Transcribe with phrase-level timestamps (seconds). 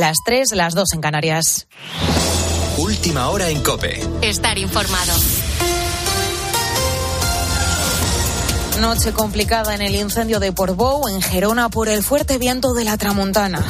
[0.00, 1.66] las 3, las 2 en Canarias.
[2.78, 4.00] Última hora en Cope.
[4.22, 5.12] Estar informado.
[8.80, 12.96] Noche complicada en el incendio de Portbou, en Gerona, por el fuerte viento de la
[12.96, 13.66] tramontana.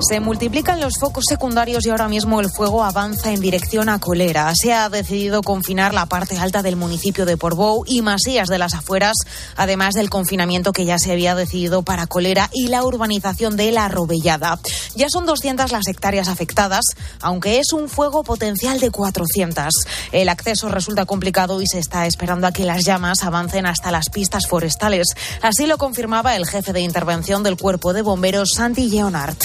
[0.00, 4.50] Se multiplican los focos secundarios y ahora mismo el fuego avanza en dirección a Colera.
[4.54, 8.74] Se ha decidido confinar la parte alta del municipio de Portbou y Masías de las
[8.74, 9.16] afueras,
[9.56, 13.88] además del confinamiento que ya se había decidido para Colera y la urbanización de La
[13.88, 14.58] Robellada.
[14.94, 16.84] Ya son 200 las hectáreas afectadas,
[17.20, 19.66] aunque es un fuego potencial de 400.
[20.12, 24.08] El acceso resulta complicado y se está esperando a que las llamas avancen hasta las
[24.08, 25.08] pistas forestales.
[25.42, 29.36] Así lo confirmaba el jefe de intervención del Cuerpo de Bomberos, Santi Leonard.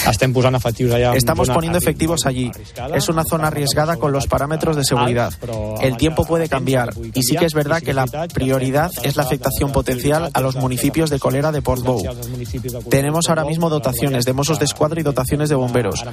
[1.14, 2.50] Estamos poniendo efectivos allí.
[2.94, 5.32] Es una zona arriesgada con los parámetros de seguridad.
[5.80, 9.72] El tiempo puede cambiar y sí que es verdad que la prioridad es la afectación
[9.72, 12.02] potencial a los municipios de Colera de Portbou.
[12.88, 16.04] Tenemos ahora mismo dotaciones de Mossos de Escuadra y dotaciones de bomberos,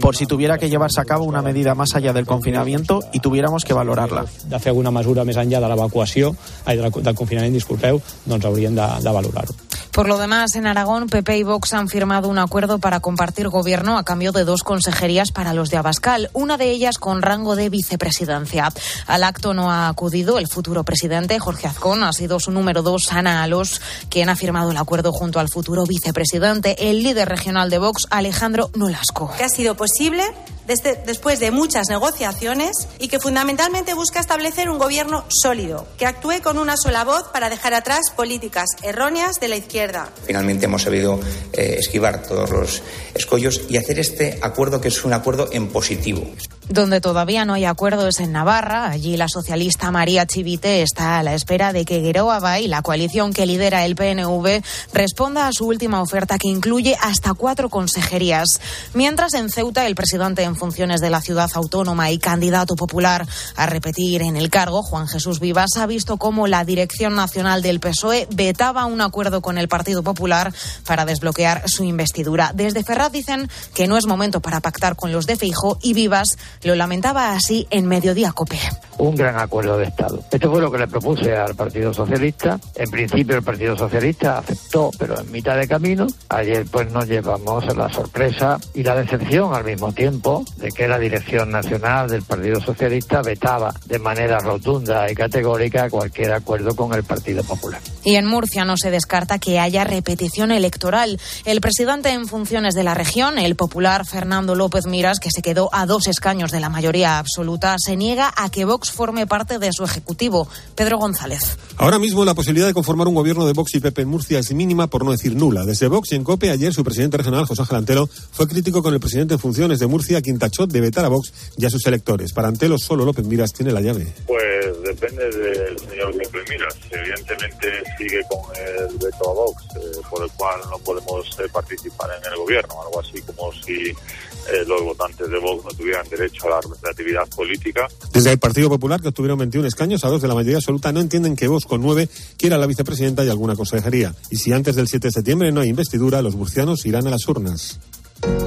[0.00, 3.64] por si tuviera que llevarse a cabo una medida más allá del confinamiento y tuviéramos
[3.64, 4.24] que valorarla.
[4.46, 6.32] De fer alguna mesura més enllà de l'evacuació,
[6.66, 9.65] del confinament, disculpeu, doncs hauríem de, de valorar-ho.
[9.96, 13.96] Por lo demás, en Aragón, PP y Vox han firmado un acuerdo para compartir gobierno
[13.96, 17.70] a cambio de dos consejerías para los de Abascal, una de ellas con rango de
[17.70, 18.70] vicepresidencia.
[19.06, 23.10] Al acto no ha acudido el futuro presidente Jorge Azcón, ha sido su número dos,
[23.10, 23.80] Ana Alos,
[24.10, 28.68] quien ha firmado el acuerdo junto al futuro vicepresidente, el líder regional de Vox, Alejandro
[28.74, 29.32] Nolasco.
[29.38, 30.24] Que ha sido posible
[30.66, 36.42] desde, después de muchas negociaciones y que fundamentalmente busca establecer un gobierno sólido, que actúe
[36.42, 39.85] con una sola voz para dejar atrás políticas erróneas de la izquierda.
[40.24, 41.20] Finalmente hemos sabido
[41.52, 42.82] eh, esquivar todos los
[43.14, 46.26] escollos y hacer este acuerdo que es un acuerdo en positivo.
[46.68, 48.90] Donde todavía no hay acuerdo es en Navarra.
[48.90, 53.32] Allí la socialista María Chivite está a la espera de que Gueroa Bay, la coalición
[53.32, 54.62] que lidera el PNV,
[54.92, 58.60] responda a su última oferta que incluye hasta cuatro consejerías.
[58.94, 63.66] Mientras en Ceuta el presidente en funciones de la ciudad autónoma y candidato popular a
[63.66, 68.26] repetir en el cargo, Juan Jesús Vivas, ha visto cómo la dirección nacional del PSOE
[68.34, 70.54] vetaba un acuerdo con el Partido Popular
[70.86, 72.52] para desbloquear su investidura.
[72.54, 76.38] Desde Ferraz dicen que no es momento para pactar con los de Feijo y Vivas
[76.62, 78.58] lo lamentaba así en Mediodía Cope.
[78.96, 80.24] Un gran acuerdo de Estado.
[80.30, 82.58] Esto fue lo que le propuse al Partido Socialista.
[82.74, 86.06] En principio el Partido Socialista aceptó, pero en mitad de camino.
[86.30, 90.98] Ayer pues nos llevamos la sorpresa y la decepción al mismo tiempo de que la
[90.98, 97.04] dirección nacional del Partido Socialista vetaba de manera rotunda y categórica cualquier acuerdo con el
[97.04, 97.82] Partido Popular.
[98.04, 101.20] Y en Murcia no se descarta que haya repetición electoral.
[101.44, 105.68] El presidente en funciones de la región, el popular Fernando López Miras, que se quedó
[105.72, 109.72] a dos escaños de la mayoría absoluta, se niega a que Vox forme parte de
[109.72, 110.48] su ejecutivo.
[110.74, 111.58] Pedro González.
[111.76, 114.52] Ahora mismo la posibilidad de conformar un gobierno de Vox y PP en Murcia es
[114.52, 115.64] mínima, por no decir nula.
[115.64, 118.94] Desde Vox y en COPE, ayer su presidente regional, José Ángel Antelo, fue crítico con
[118.94, 121.84] el presidente en funciones de Murcia, quien tachó de vetar a Vox y a sus
[121.86, 122.32] electores.
[122.32, 124.12] Para Antelo, solo López Miras tiene la llave.
[124.26, 126.14] Pues depende del señor
[126.46, 126.76] López Miras.
[126.90, 127.68] Evidentemente
[127.98, 132.32] sigue con el veto a Vox, eh, por el cual no podemos eh, participar en
[132.32, 132.82] el gobierno.
[132.82, 137.28] Algo así como si eh, los votantes de Vox no tuvieran derecho a la representatividad
[137.28, 137.88] política.
[138.12, 141.00] Desde el Partido Popular, que obtuvieron 21 escaños, a dos de la mayoría absoluta, no
[141.00, 144.14] entienden que Vox con nueve quiera la vicepresidenta y alguna consejería.
[144.30, 147.26] Y si antes del 7 de septiembre no hay investidura, los murcianos irán a las
[147.28, 147.78] urnas.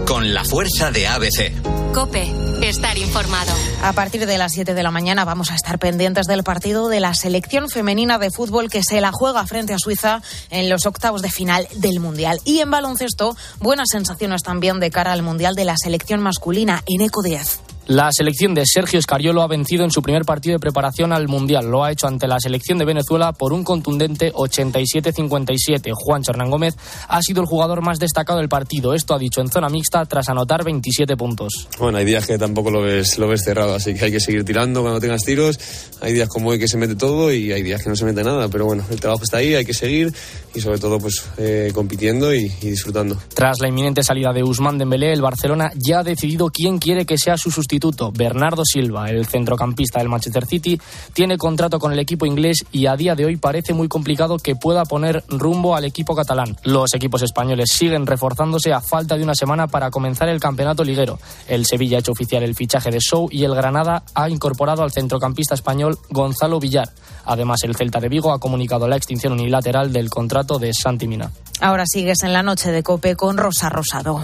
[0.06, 1.94] Con la fuerza de ABC.
[1.94, 2.32] Cope,
[2.62, 3.52] estar informado.
[3.82, 7.00] A partir de las 7 de la mañana vamos a estar pendientes del partido de
[7.00, 11.22] la selección femenina de fútbol que se la juega frente a Suiza en los octavos
[11.22, 12.40] de final del Mundial.
[12.46, 17.02] Y en baloncesto, buenas sensaciones también de cara al Mundial de la selección masculina en
[17.02, 17.69] Eco 10.
[17.90, 21.72] La selección de Sergio Escariolo ha vencido en su primer partido de preparación al Mundial.
[21.72, 25.90] Lo ha hecho ante la selección de Venezuela por un contundente 87-57.
[25.96, 26.76] Juan Hernán Gómez
[27.08, 28.94] ha sido el jugador más destacado del partido.
[28.94, 31.68] Esto ha dicho en zona mixta tras anotar 27 puntos.
[31.80, 34.46] Bueno, hay días que tampoco lo ves, lo ves cerrado, así que hay que seguir
[34.46, 35.60] tirando cuando tengas tiros.
[36.00, 38.24] Hay días como hoy que se mete todo y hay días que no se mete
[38.24, 38.50] nada.
[38.50, 40.14] Pero bueno, el trabajo está ahí, hay que seguir
[40.54, 43.18] y sobre todo pues eh, compitiendo y, y disfrutando.
[43.34, 47.18] Tras la inminente salida de Usman Dembélé, el Barcelona ya ha decidido quién quiere que
[47.18, 47.79] sea su sustituto.
[48.14, 50.80] Bernardo Silva, el centrocampista del Manchester City,
[51.14, 54.56] tiene contrato con el equipo inglés y a día de hoy parece muy complicado que
[54.56, 56.58] pueda poner rumbo al equipo catalán.
[56.64, 61.20] Los equipos españoles siguen reforzándose a falta de una semana para comenzar el campeonato liguero.
[61.48, 64.92] El Sevilla ha hecho oficial el fichaje de Show y el Granada ha incorporado al
[64.92, 66.90] centrocampista español Gonzalo Villar.
[67.26, 71.32] Además, el Celta de Vigo ha comunicado la extinción unilateral del contrato de Santi Mina.
[71.62, 74.22] Ahora sigues en la noche de Cope con Rosa Rosado.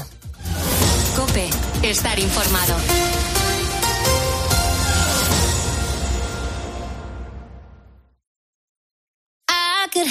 [1.15, 1.49] Cope,
[1.83, 3.14] estar informado.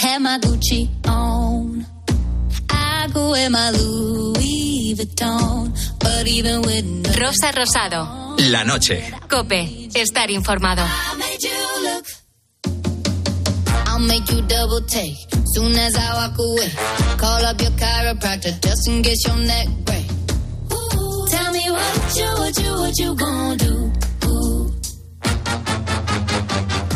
[0.05, 1.87] Have my Gucci on.
[2.71, 4.95] I go wear my Louis
[7.21, 8.37] Rosa Rosado.
[8.51, 9.13] La noche.
[9.29, 9.89] Cope.
[9.95, 10.83] Estar informado.
[13.87, 15.17] I'll make you double take.
[15.55, 16.71] Soon as I walk away,
[17.17, 20.07] call up your chiropractor just in case your neck break.
[21.31, 23.93] Tell me what you, what you, what you gonna do?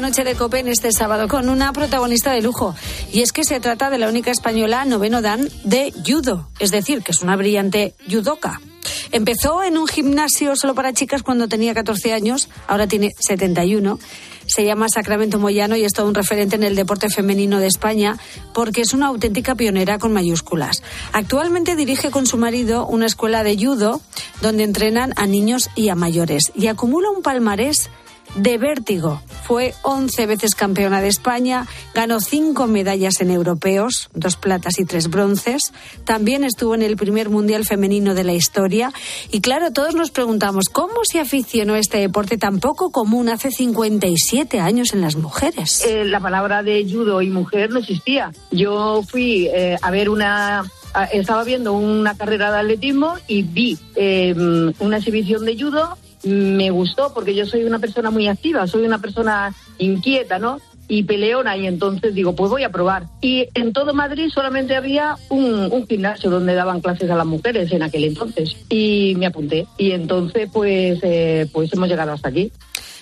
[0.00, 2.74] noche de Copen este sábado con una protagonista de lujo.
[3.12, 7.02] Y es que se trata de la única española noveno dan de judo, es decir,
[7.02, 8.60] que es una brillante judoka.
[9.12, 13.98] Empezó en un gimnasio solo para chicas cuando tenía 14 años, ahora tiene 71.
[14.46, 18.18] Se llama Sacramento Moyano y es todo un referente en el deporte femenino de España
[18.52, 20.82] porque es una auténtica pionera con mayúsculas.
[21.12, 24.00] Actualmente dirige con su marido una escuela de judo
[24.40, 27.90] donde entrenan a niños y a mayores y acumula un palmarés
[28.34, 29.22] de vértigo.
[29.44, 35.08] Fue 11 veces campeona de España, ganó cinco medallas en europeos, dos platas y tres
[35.08, 35.72] bronces.
[36.04, 38.92] También estuvo en el primer mundial femenino de la historia.
[39.30, 44.60] Y claro, todos nos preguntamos cómo se aficionó este deporte tan poco común hace 57
[44.60, 45.84] años en las mujeres.
[45.84, 48.30] Eh, la palabra de judo y mujer no existía.
[48.50, 50.64] Yo fui eh, a ver una
[51.12, 54.34] estaba viendo una carrera de atletismo y vi eh,
[54.78, 55.96] una exhibición de judo.
[56.24, 60.60] Me gustó porque yo soy una persona muy activa, soy una persona inquieta, ¿no?
[60.86, 63.04] Y peleona, y entonces digo, pues voy a probar.
[63.20, 67.82] Y en todo Madrid solamente había un, gimnasio donde daban clases a las mujeres en
[67.84, 68.56] aquel entonces.
[68.68, 69.66] Y me apunté.
[69.78, 72.50] Y entonces, pues, eh, pues hemos llegado hasta aquí.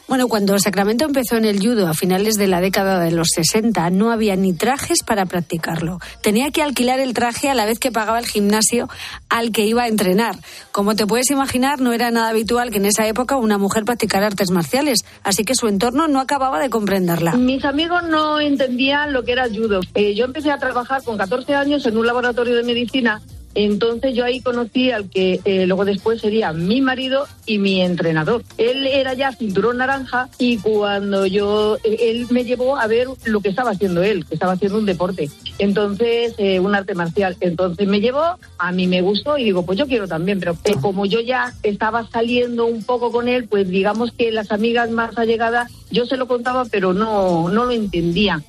[0.08, 3.90] Bueno, cuando Sacramento empezó en el judo a finales de la década de los 60,
[3.90, 5.98] no había ni trajes para practicarlo.
[6.22, 8.88] Tenía que alquilar el traje a la vez que pagaba el gimnasio
[9.28, 10.36] al que iba a entrenar.
[10.72, 14.26] Como te puedes imaginar, no era nada habitual que en esa época una mujer practicara
[14.26, 17.34] artes marciales, así que su entorno no acababa de comprenderla.
[17.34, 19.80] Mis amigos no entendían lo que era judo.
[19.94, 23.20] Eh, yo empecé a trabajar con 14 años en un laboratorio de medicina.
[23.54, 28.44] Entonces yo ahí conocí al que eh, luego después sería mi marido y mi entrenador.
[28.56, 33.40] Él era ya cinturón naranja y cuando yo, eh, él me llevó a ver lo
[33.40, 35.30] que estaba haciendo él, que estaba haciendo un deporte.
[35.58, 37.36] Entonces, eh, un arte marcial.
[37.40, 40.74] Entonces me llevó, a mí me gustó y digo, pues yo quiero también, pero eh,
[40.80, 45.16] como yo ya estaba saliendo un poco con él, pues digamos que las amigas más
[45.18, 48.44] allegadas, yo se lo contaba, pero no, no lo entendían.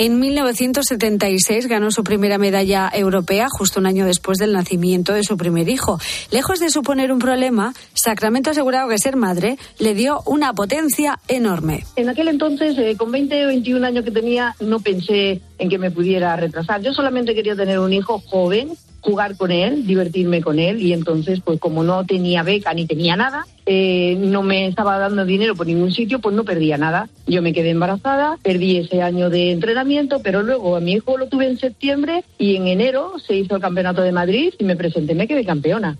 [0.00, 5.36] En 1976 ganó su primera medalla europea justo un año después del nacimiento de su
[5.36, 5.98] primer hijo.
[6.30, 11.82] Lejos de suponer un problema, Sacramento aseguraba que ser madre le dio una potencia enorme.
[11.96, 15.78] En aquel entonces, eh, con 20 o 21 años que tenía, no pensé en que
[15.78, 16.80] me pudiera retrasar.
[16.80, 18.68] Yo solamente quería tener un hijo joven,
[19.08, 23.16] jugar con él, divertirme con él y entonces, pues como no tenía beca ni tenía
[23.16, 27.08] nada, eh, no me estaba dando dinero por ningún sitio, pues no perdía nada.
[27.26, 31.28] Yo me quedé embarazada, perdí ese año de entrenamiento, pero luego a mi hijo lo
[31.28, 35.14] tuve en septiembre y en enero se hizo el Campeonato de Madrid y me presenté,
[35.14, 35.96] me quedé campeona.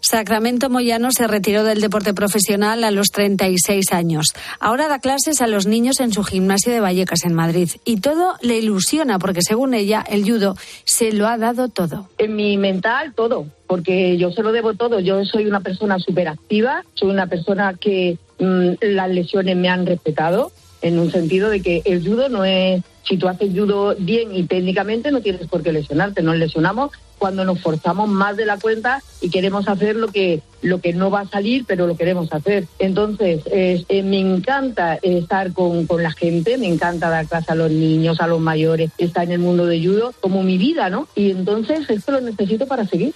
[0.00, 4.26] Sacramento Moyano se retiró del deporte profesional a los 36 años.
[4.60, 7.70] Ahora da clases a los niños en su gimnasio de Vallecas en Madrid.
[7.84, 12.08] Y todo le ilusiona porque, según ella, el judo se lo ha dado todo.
[12.18, 15.00] En mi mental, todo, porque yo se lo debo todo.
[15.00, 19.86] Yo soy una persona súper activa, soy una persona que mm, las lesiones me han
[19.86, 24.34] respetado, en un sentido de que el judo no es, si tú haces judo bien
[24.34, 28.58] y técnicamente no tienes por qué lesionarte, nos lesionamos cuando nos forzamos más de la
[28.58, 32.32] cuenta y queremos hacer lo que lo que no va a salir, pero lo queremos
[32.32, 32.66] hacer.
[32.80, 37.54] Entonces, es- eh, me encanta estar con, con la gente, me encanta dar clase a
[37.54, 41.06] los niños, a los mayores, estar en el mundo de judo como mi vida, ¿no?
[41.14, 43.14] Y entonces esto lo necesito para seguir.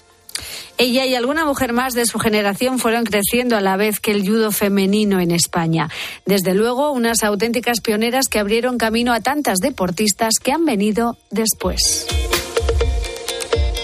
[0.83, 4.27] Ella y alguna mujer más de su generación fueron creciendo a la vez que el
[4.27, 5.89] judo femenino en España.
[6.27, 12.09] Desde luego, unas auténticas pioneras que abrieron camino a tantas deportistas que han venido después.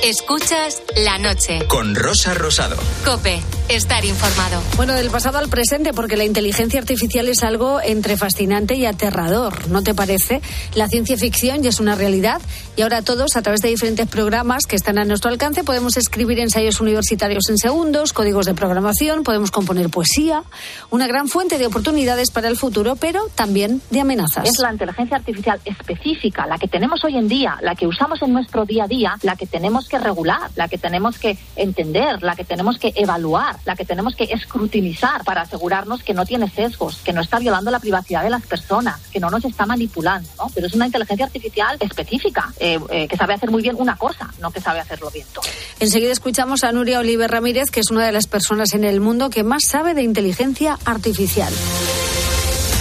[0.03, 1.61] Escuchas la noche.
[1.69, 2.77] Con Rosa Rosado.
[3.05, 3.58] Cope.
[3.69, 4.63] Estar informado.
[4.77, 9.69] Bueno, del pasado al presente, porque la inteligencia artificial es algo entre fascinante y aterrador,
[9.69, 10.41] ¿no te parece?
[10.75, 12.41] La ciencia ficción ya es una realidad
[12.77, 16.39] y ahora todos, a través de diferentes programas que están a nuestro alcance, podemos escribir
[16.39, 20.45] ensayos universitarios en segundos, códigos de programación, podemos componer poesía,
[20.89, 24.49] una gran fuente de oportunidades para el futuro, pero también de amenazas.
[24.49, 28.33] Es la inteligencia artificial específica, la que tenemos hoy en día, la que usamos en
[28.33, 32.35] nuestro día a día, la que tenemos que regular, la que tenemos que entender, la
[32.35, 36.99] que tenemos que evaluar, la que tenemos que escrutinizar para asegurarnos que no tiene sesgos,
[36.99, 40.51] que no está violando la privacidad de las personas, que no nos está manipulando, ¿no?
[40.55, 44.31] Pero es una inteligencia artificial específica, eh, eh, que sabe hacer muy bien una cosa,
[44.41, 45.45] no que sabe hacerlo bien todo.
[45.81, 49.31] Enseguida escuchamos a Nuria Oliver Ramírez, que es una de las personas en el mundo
[49.31, 51.53] que más sabe de inteligencia artificial.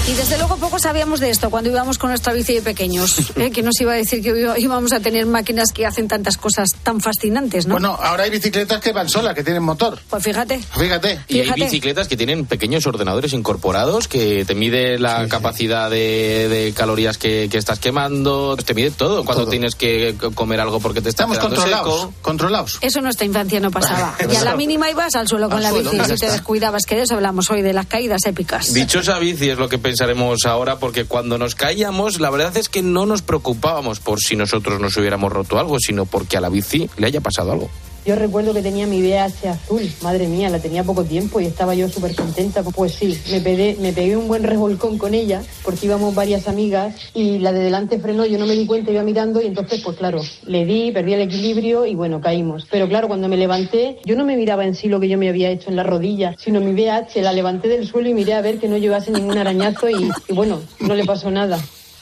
[0.08, 3.32] Y desde luego poco sabíamos de esto cuando íbamos con nuestra bici de pequeños.
[3.36, 3.52] ¿eh?
[3.52, 7.02] Que nos iba a decir que íbamos a tener máquinas que hacen tantas cosas tan
[7.02, 7.74] fascinantes, ¿no?
[7.74, 10.00] Bueno, ahora hay bicicletas que van solas, que tienen motor.
[10.10, 10.60] Pues fíjate.
[10.60, 11.20] Fíjate.
[11.28, 16.74] Y hay bicicletas que tienen pequeños ordenadores incorporados que te mide la capacidad de, de
[16.74, 19.26] calorías que, que estás quemando, te mide todo.
[19.26, 22.00] Cuando tienes que comer algo porque te está Estamos controlados.
[22.02, 22.14] seco.
[22.22, 22.78] Controlados.
[22.80, 24.16] Eso en nuestra infancia no pasaba.
[24.32, 26.86] Y a la mínima ibas al suelo con Al la suelo, bici si te descuidabas,
[26.86, 28.74] que de eso hablamos hoy, de las caídas épicas.
[28.74, 32.84] Dichosa bici es lo que pensaremos ahora, porque cuando nos caíamos, la verdad es que
[32.84, 36.88] no nos preocupábamos por si nosotros nos hubiéramos roto algo, sino porque a la bici
[36.98, 37.68] le haya pasado algo.
[38.08, 41.76] Yo recuerdo que tenía mi VH azul, madre mía, la tenía poco tiempo y estaba
[41.76, 42.64] yo súper contenta.
[42.64, 46.96] Pues sí, me pegué, me pegué un buen revolcón con ella porque íbamos varias amigas
[47.14, 49.98] y la de delante frenó, yo no me di cuenta, iba mirando y entonces pues
[49.98, 52.66] claro, le di, perdí el equilibrio y bueno, caímos.
[52.72, 55.28] Pero claro, cuando me levanté, yo no me miraba en sí lo que yo me
[55.28, 58.42] había hecho en la rodilla, sino mi VH, la levanté del suelo y miré a
[58.42, 61.60] ver que no llevase ningún arañazo y, y bueno, no le pasó nada.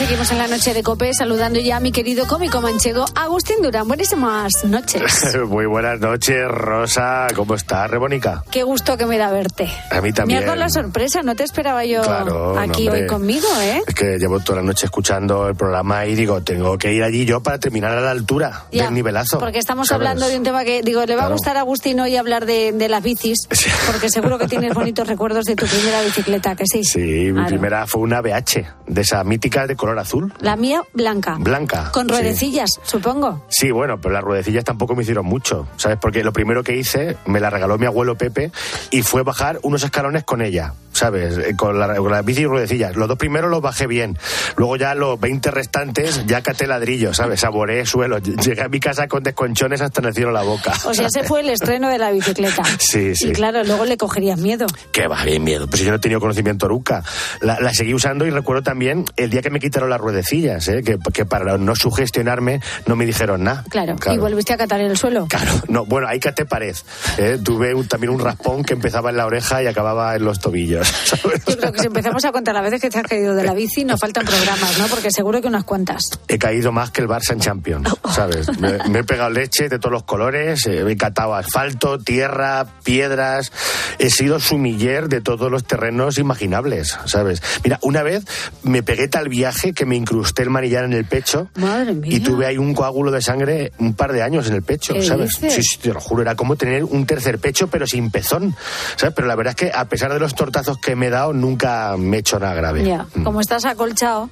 [0.00, 3.86] Seguimos en la noche de Cope saludando ya a mi querido cómico manchego Agustín Durán.
[3.86, 5.36] Buenísimas noches.
[5.46, 7.26] Muy buenas noches, Rosa.
[7.36, 8.42] ¿Cómo estás, Rebónica?
[8.50, 9.68] Qué gusto que me da verte.
[9.90, 10.38] A mí Me también.
[10.40, 13.82] has dado la sorpresa, no te esperaba yo Claro, aquí hoy conmigo, ¿eh?
[13.86, 17.26] Es que llevo toda la noche escuchando el programa y digo, tengo que ir allí
[17.26, 19.38] yo para terminar a la altura Ya, del nivelazo.
[19.38, 20.08] Porque estamos ¿sabes?
[20.08, 22.72] hablando de un tema que, digo, le va a gustar a Agustín hoy hablar de,
[22.72, 23.46] de las bicis,
[23.86, 26.84] porque seguro que tienes bonitos recuerdos de tu primera bicicleta, que sí.
[26.84, 27.48] Sí, mi Claro.
[27.48, 30.32] primera fue una BH, de esa mítica de color azul.
[30.40, 31.36] La mía, blanca.
[31.38, 32.12] Blanca, Con sí.
[32.12, 33.44] ruedecillas, supongo.
[33.48, 35.98] Sí, bueno, pero las ruedecillas tampoco me hicieron mucho, ¿sabes?
[36.00, 38.50] Porque lo primero que hice, me la regaló mi abuelo Pepe
[38.90, 41.38] y fue bajar unos escalones con ella, ¿sabes?
[41.38, 42.96] Eh, Con la, con la bici y ruedecillas.
[42.96, 44.18] Los dos primeros los bajé bien.
[44.56, 47.40] Luego ya los 20 restantes ya caté ladrillo, ¿sabes?
[47.40, 48.18] Saboreé suelo.
[48.18, 50.72] Llegué a mi casa con desconchones hasta en el cielo la boca.
[50.84, 52.62] O sea, ese fue el estreno de la bicicleta.
[52.78, 53.28] Sí, sí.
[53.28, 54.66] Y claro, luego le cogerías miedo.
[54.90, 55.68] Que va, bien miedo.
[55.68, 57.02] Pues yo no he tenido conocimiento nunca.
[57.40, 60.82] La, la seguí usando y recuerdo también el día que me las ruedecillas, ¿eh?
[60.82, 63.64] que, que para no sugestionarme no me dijeron nada.
[63.70, 63.96] Claro.
[64.12, 65.26] Y volviste a catar en el suelo.
[65.68, 66.74] No, bueno, ahí caté pared.
[67.18, 67.38] ¿eh?
[67.42, 70.86] Tuve un- también un raspón que empezaba en la oreja y acababa en los tobillos.
[71.04, 71.44] ¿sabes?
[71.46, 73.54] Yo creo que si empezamos a contar las veces que te has caído de la
[73.54, 74.86] bici, nos faltan programas, ¿no?
[74.88, 76.02] Porque seguro que unas cuantas.
[76.28, 78.48] He caído más que el Barça en Champions, ¿sabes?
[78.60, 83.52] Me, me he pegado leche de todos los colores, eh, he catado asfalto, tierra, piedras,
[83.98, 87.42] he sido sumiller de todos los terrenos imaginables, ¿sabes?
[87.64, 88.24] Mira, una vez
[88.62, 92.16] me pegué tal viaje que me incrusté el manillar en el pecho Madre mía.
[92.16, 95.02] y tuve ahí un coágulo de sangre un par de años en el pecho, ¿Qué
[95.02, 95.40] ¿sabes?
[95.40, 95.54] dices?
[95.54, 98.54] Sí, sí, te lo juro, era como tener un tercer pecho pero sin pezón,
[98.96, 99.14] ¿sabes?
[99.14, 101.96] Pero la verdad es que a pesar de los tortazos que me he dado, nunca
[101.96, 102.84] me he hecho nada grave.
[102.84, 104.30] Ya, como estás acolchado,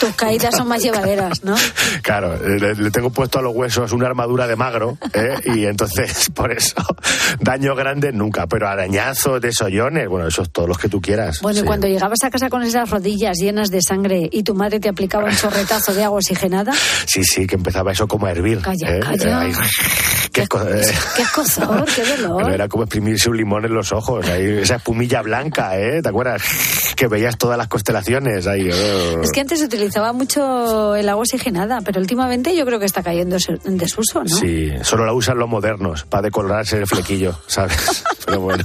[0.00, 1.54] tus caídas son más llevaderas, ¿no?
[2.02, 5.34] Claro, le, le tengo puesto a los huesos una armadura de magro, ¿eh?
[5.54, 6.74] y entonces por eso
[7.40, 11.40] daño grande nunca, pero arañazos, desollones, bueno, esos todos los que tú quieras.
[11.40, 11.66] Bueno, y sí.
[11.66, 15.24] cuando llegabas a casa con esas rodillas llenas de sangre y tu madre te aplicaba
[15.24, 16.72] un chorretazo de agua oxigenada,
[17.06, 18.60] Sí, sí, que empezaba eso como a hervir.
[18.60, 19.00] Calla, ¿eh?
[19.00, 19.40] calla.
[19.40, 19.52] Ahí,
[20.32, 20.48] qué eh,
[21.16, 22.42] qué escozor, qué dolor.
[22.42, 26.02] Pero era como exprimirse un limón en los ojos, ahí, esa espumilla blanca, ¿eh?
[26.02, 26.42] ¿Te acuerdas?
[26.92, 28.70] Que veías todas las constelaciones ahí.
[28.70, 29.22] oh.
[29.22, 33.02] Es que antes se utilizaba mucho el agua oxigenada, pero últimamente yo creo que está
[33.02, 34.28] cayendo en desuso, ¿no?
[34.28, 38.04] Sí, solo la usan los modernos para decolorarse el flequillo, ¿sabes?
[38.26, 38.62] Pero bueno.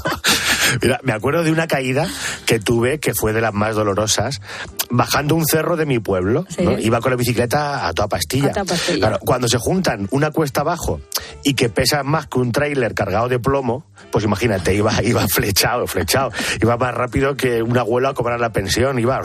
[0.81, 2.07] Mira, me acuerdo de una caída
[2.45, 4.41] que tuve que fue de las más dolorosas,
[4.89, 6.45] bajando un cerro de mi pueblo.
[6.50, 6.63] Sí.
[6.63, 6.77] ¿no?
[6.77, 8.50] Iba con la bicicleta a toda pastilla.
[8.50, 9.00] A toda pastilla.
[9.00, 11.01] Claro, cuando se juntan una cuesta abajo
[11.43, 15.87] y que pesa más que un tráiler cargado de plomo, pues imagínate, iba, iba flechado,
[15.87, 16.31] flechado.
[16.61, 18.97] Iba más rápido que un abuelo a cobrar la pensión.
[18.99, 19.21] Iba,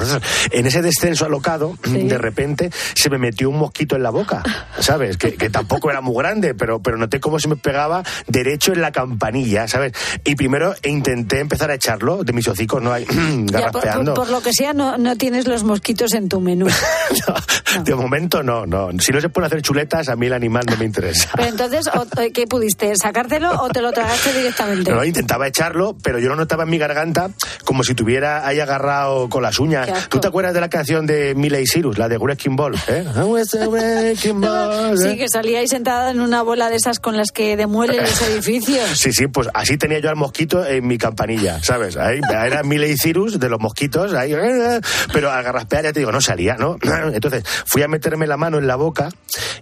[0.50, 4.42] en ese descenso alocado, de repente se me metió un mosquito en la boca,
[4.80, 5.16] ¿sabes?
[5.16, 8.80] Que, que tampoco era muy grande, pero, pero noté cómo se me pegaba derecho en
[8.80, 9.92] la campanilla, ¿sabes?
[10.24, 12.92] Y primero intenté empezar a echarlo de mis hocicos, ¿no?
[13.06, 14.14] Por, garraspeando.
[14.14, 16.66] por- por lo que sea, no, no tienes los mosquitos en tu menú.
[17.84, 18.88] De momento no, no.
[19.00, 21.30] Si no se pueden hacer chuletas, a mí el animal no me interesa.
[21.34, 21.88] Pero entonces,
[22.30, 22.94] ¿qué pudiste?
[22.96, 24.92] ¿Sacártelo o te lo tragaste directamente?
[24.92, 27.30] No, intentaba echarlo, pero yo lo notaba en mi garganta
[27.64, 30.08] como si tuviera ahí agarrado con las uñas.
[30.08, 32.74] ¿Tú te acuerdas de la canción de Miley Cyrus, la de Wrecking Ball?
[32.88, 33.04] ¿eh?
[33.68, 35.16] Wrecking ball, Sí, ¿eh?
[35.16, 38.98] que salía ahí sentada en una bola de esas con las que demuelen los edificios.
[38.98, 41.96] Sí, sí, pues así tenía yo al mosquito en mi campanilla, ¿sabes?
[41.96, 44.80] Ahí era Miley Cyrus de los mosquitos, ahí, eh,
[45.12, 46.76] pero al garraspear ya te digo, no salía, ¿no?
[47.12, 49.08] Entonces fui a meterme la mano en la boca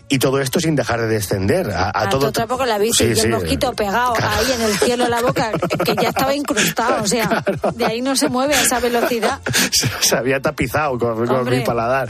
[0.08, 1.70] y todo esto sin dejar de descender.
[1.70, 3.04] A, a todo tú tampoco la viste.
[3.04, 3.28] Sí, y el sí.
[3.28, 5.52] mosquito pegado ahí en el cielo de la boca,
[5.85, 7.02] que ya estaba incrustado.
[7.02, 9.40] O sea, de ahí no se mueve a esa velocidad.
[10.00, 12.09] se había tapizado con, con mi paladar.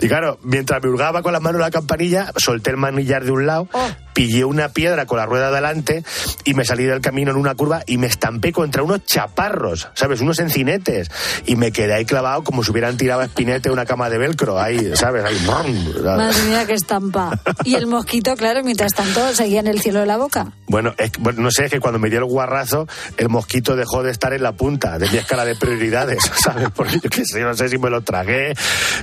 [0.00, 3.46] Y claro, mientras me hurgaba con las manos la campanilla, solté el manillar de un
[3.46, 3.88] lado, Oh.
[4.18, 6.02] Pillé una piedra con la rueda delante
[6.42, 10.20] y me salí del camino en una curva y me estampé contra unos chaparros, ¿sabes?
[10.20, 11.08] Unos encinetes.
[11.46, 14.58] Y me quedé ahí clavado como si hubieran tirado a espinete una cama de velcro,
[14.58, 15.24] ahí, ¿sabes?
[15.24, 16.02] Ahí, brum.
[16.02, 17.38] Madre mía, qué estampa.
[17.62, 20.50] Y el mosquito, claro, mientras tanto, seguía en el cielo de la boca.
[20.66, 24.02] Bueno, es bueno, no sé, es que cuando me dio el guarrazo, el mosquito dejó
[24.02, 26.70] de estar en la punta de mi escala de prioridades, ¿sabes?
[26.74, 28.54] Porque yo qué sé, no sé si me lo tragué,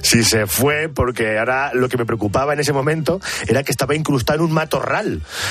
[0.02, 3.96] si se fue, porque ahora lo que me preocupaba en ese momento era que estaba
[3.96, 5.05] incrustado en un matorral,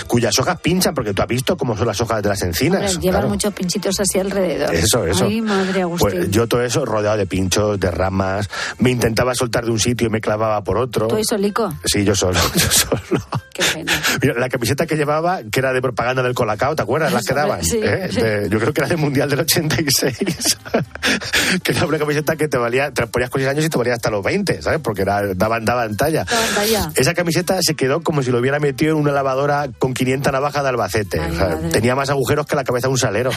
[0.06, 2.80] cuyas hojas pinchan, porque tú has visto cómo son las hojas de las encinas.
[2.80, 3.28] Hombre, llevan claro.
[3.28, 4.74] muchos pinchitos así alrededor.
[4.74, 5.24] Eso, eso.
[5.24, 6.10] Ay, madre Agustín.
[6.10, 10.06] Pues yo todo eso rodeado de pinchos, de ramas, me intentaba soltar de un sitio
[10.06, 11.08] y me clavaba por otro.
[11.08, 11.72] Tú y solico.
[11.84, 13.24] Sí, yo solo, yo solo.
[13.54, 13.92] Qué pena.
[14.22, 17.12] Mira, la camiseta que llevaba, que era de propaganda del Colacao, ¿te acuerdas?
[17.12, 17.64] Las que daban.
[17.64, 18.08] Sí, ¿eh?
[18.12, 20.18] De- yo creo que era del Mundial del 86.
[21.62, 23.94] que era una camiseta que te valía, te ponías con 6 años y te valía
[23.94, 24.80] hasta los 20, ¿sabes?
[24.82, 26.26] Porque era, daban, daban talla.
[26.96, 30.62] Esa camiseta se quedó como si lo hubiera metido en una lavadora con 500 navajas
[30.62, 31.20] de Albacete.
[31.20, 31.68] Ay, O sea, madre.
[31.70, 33.30] tenía más agujeros que la cabeza de un salero.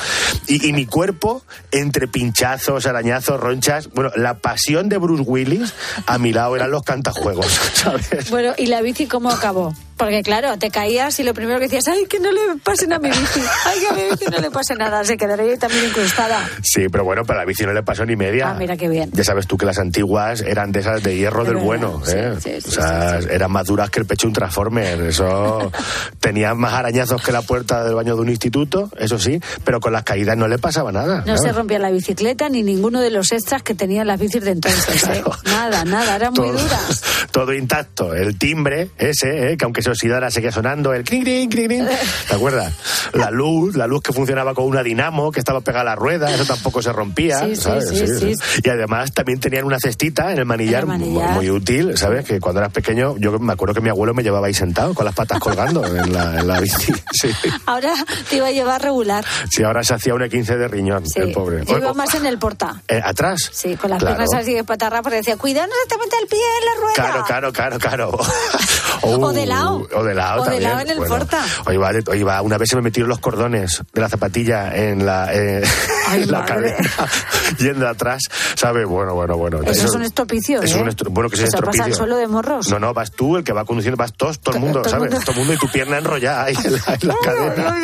[0.48, 5.74] Y, y mi cuerpo, entre pinchazos, arañazos, ronchas, bueno, la pasión de Bruce Willis
[6.08, 8.30] a mi lado eran los cantajuegos, ¿sabes?
[8.32, 9.76] Bueno, ¿y la bici cómo acabó?
[9.98, 13.00] Porque claro, te caías y lo primero que decías, ay, que no le pasen a
[13.00, 15.86] mi bici, ay, que a mi bici no le pase nada, se quedaría ahí también
[15.86, 16.48] incrustada.
[16.64, 18.52] Sí, pero bueno, para la bici no le pasó ni media.
[18.52, 19.10] Ah, mira qué bien.
[19.14, 22.14] Ya sabes tú que las antiguas eran de esas de hierro del verdad, bueno, sí,
[22.16, 22.34] ¿eh?
[22.40, 25.02] sí, sí, o sea, eran más duras que el pecho de un transformer.
[25.02, 25.72] Eso
[26.20, 29.94] tenían más arañazos que la puerta del baño de un instituto, eso sí, pero con
[29.94, 31.24] las caídas no le pasaba nada.
[31.26, 34.52] No se rompía la bicicleta ni ninguno de los extras que tenían las bicis de
[34.52, 35.24] entonces, ¿eh?
[35.46, 37.04] Nada, nada, eran muy Todo- duras.
[37.32, 38.14] Todo intacto.
[38.14, 39.58] El timbre ese, ¿eh?
[39.58, 41.88] que aunque se oxidara seguía sonando, el crin, crin, crin, crin.
[42.28, 42.74] ¿Te acuerdas?
[43.14, 46.34] La luz, la luz que funcionaba con una dinamo que estaba pegada a la rueda,
[46.34, 47.40] eso tampoco se rompía.
[47.40, 47.88] Sí, sí, ¿sabes?
[47.90, 48.34] sí, sí.
[48.64, 51.26] Y además también tenían una cestita en el manillar, En el manillar.
[51.30, 52.26] Muy, muy útil, ¿sabes?
[52.26, 55.06] Que cuando eras pequeño, yo me acuerdo que mi abuelo me llevaba ahí sentado con
[55.06, 56.92] las patas colgando en la, en la bici.
[57.66, 57.94] Ahora
[58.30, 59.24] te iba a llevar regular.
[59.50, 61.20] Sí, ahora se hacía una 15 de riñón, Sí.
[61.22, 61.64] el pobre.
[61.66, 62.82] Yo iba o- más en el porta.
[62.88, 63.50] eh, ¿Atrás?
[63.54, 64.18] Sí, con las Claro.
[64.18, 66.82] piernas así de patarra, porque decía, cuidado, no se te mete el pie en la
[66.82, 66.94] rueda.
[66.96, 68.20] Claro, claro, claro, claro.
[69.04, 69.77] O de lado.
[69.96, 70.64] O de lado O de también.
[70.70, 73.84] lado en el Bueno, va, de- oye, va, una vez se me metieron los cordones
[73.94, 75.64] de la zapatilla en la, eh,
[76.08, 76.78] Ay, en la cadera,
[77.60, 78.22] yendo atrás,
[78.56, 78.86] ¿sabes?
[78.88, 79.62] Bueno, bueno, bueno.
[79.62, 80.82] Eso Eso- es un estropicios, es ¿eh?
[80.82, 81.86] un estro- bueno, que es Eso pasa estropicio.
[81.86, 82.70] al suelo de morros.
[82.70, 85.10] No, no, vas tú, el que va conduciendo, vas todos, todo el mundo, todo ¿sabes?
[85.12, 85.24] mundo.
[85.26, 87.76] Todo el mundo y tu pierna enrollada ahí en la, en la cadera.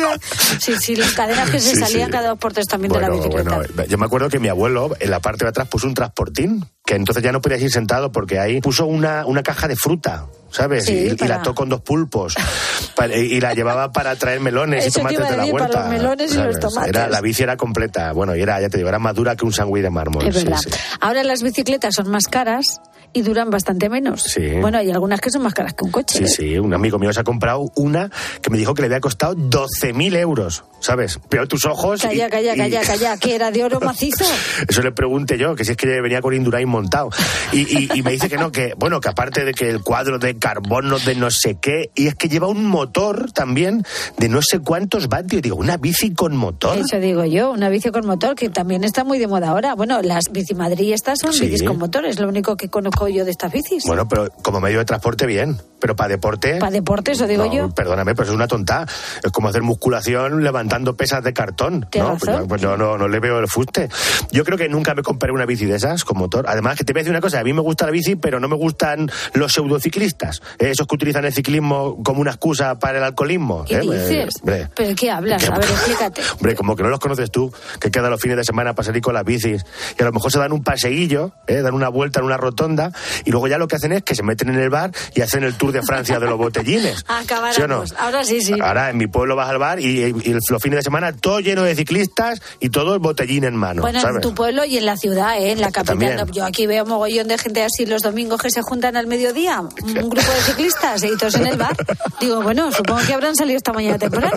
[0.60, 2.12] Sí, sí, las cadenas que se Sí, salían sí.
[2.12, 3.56] cada dos por tres también de la Bueno, bicicleta.
[3.56, 6.64] bueno, yo me acuerdo que mi abuelo en la parte de atrás puso un transportín,
[6.84, 10.26] que entonces ya no podías ir sentado porque ahí puso una, una caja de fruta.
[10.54, 10.84] ¿Sabes?
[10.84, 12.34] Sí, y, y para- la ató con dos pulpos.
[12.94, 15.80] Pa- y la llevaba para traer melones y Eso tomates de la decir, para huerta.
[15.80, 16.88] los melones y los tomates.
[16.90, 18.12] Era, la bici era completa.
[18.12, 20.26] Bueno, y era, ya te digo, era más dura que un sándwich de mármol.
[20.28, 20.58] Es verdad.
[20.58, 20.70] sí.
[21.00, 22.80] Ahora las bicicletas son más caras
[23.12, 24.22] y duran bastante menos.
[24.22, 24.48] Sí.
[24.60, 26.18] Bueno, hay algunas que son más caras que un coche.
[26.18, 26.28] Sí, ¿eh?
[26.28, 28.10] sí, un amigo mío se ha comprado una
[28.42, 31.20] que me dijo que le había costado 12.000 euros, ¿sabes?
[31.28, 32.00] Pero tus ojos...
[32.04, 34.24] y- Calla, calla, y- calla, calla, que era de oro macizo.
[34.68, 37.10] Eso le pregunté yo, que si es que venía con Indurain montado.
[37.52, 40.18] Y, y- y me dice que no, que bueno, que aparte de que el cuadro
[40.18, 43.82] de carbono de no sé qué, y es que lleva un motor también
[44.18, 45.40] de no sé cuántos vatios.
[45.40, 46.76] Digo, una bici con motor.
[46.76, 49.74] Eso digo yo, una bici con motor, que también está muy de moda ahora.
[49.74, 51.46] Bueno, las bici Madrid estas son Sí.
[51.46, 53.84] bicis con motor, es lo único que conozco yo de estas bicis.
[53.86, 55.56] Bueno, pero como medio de transporte bien.
[55.80, 56.56] pero para deporte...
[56.56, 57.68] Para deporte, eso digo no, yo.
[57.74, 58.86] Perdóname, pero es una tonta.
[59.22, 61.86] Es como hacer musculación levantando pesas de cartón.
[61.92, 62.48] Razón.
[62.48, 63.90] Pues no, no, no le veo el fuste.
[64.32, 66.46] Yo creo que nunca me compré una bici de esas con motor.
[66.48, 68.40] Además, que te voy a decir una cosa, a mí me gusta la bici, pero
[68.40, 70.33] no me gustan los pseudociclistas.
[70.58, 73.64] Esos que utilizan el ciclismo como una excusa para el alcoholismo.
[73.64, 74.34] ¿Qué eh, dices?
[74.40, 75.48] hombre, ¿Pero qué hablas?
[75.48, 76.22] A ver, explícate.
[76.32, 79.02] Hombre, como que no los conoces tú, que quedan los fines de semana para salir
[79.02, 79.64] con las bicis
[79.98, 81.62] y a lo mejor se dan un paseillo, ¿eh?
[81.62, 82.92] dan una vuelta en una rotonda
[83.24, 85.44] y luego ya lo que hacen es que se meten en el bar y hacen
[85.44, 87.04] el tour de Francia de los botellines.
[87.08, 87.54] Acabáramos.
[87.56, 87.84] ¿Sí o no?
[87.98, 88.54] Ahora sí, sí.
[88.60, 91.62] Ahora en mi pueblo vas al bar y, y los fines de semana todo lleno
[91.62, 93.82] de ciclistas y todo el botellín en mano.
[93.82, 94.16] Bueno, ¿sabes?
[94.16, 95.52] en tu pueblo y en la ciudad, ¿eh?
[95.52, 96.16] en la capital.
[96.16, 96.32] También.
[96.32, 99.70] Yo aquí veo mogollón de gente así los domingos que se juntan al mediodía, un
[100.10, 101.76] grupo de ciclistas y todos en el bar.
[102.20, 104.36] Digo, bueno, supongo que habrán salido esta mañana temprano.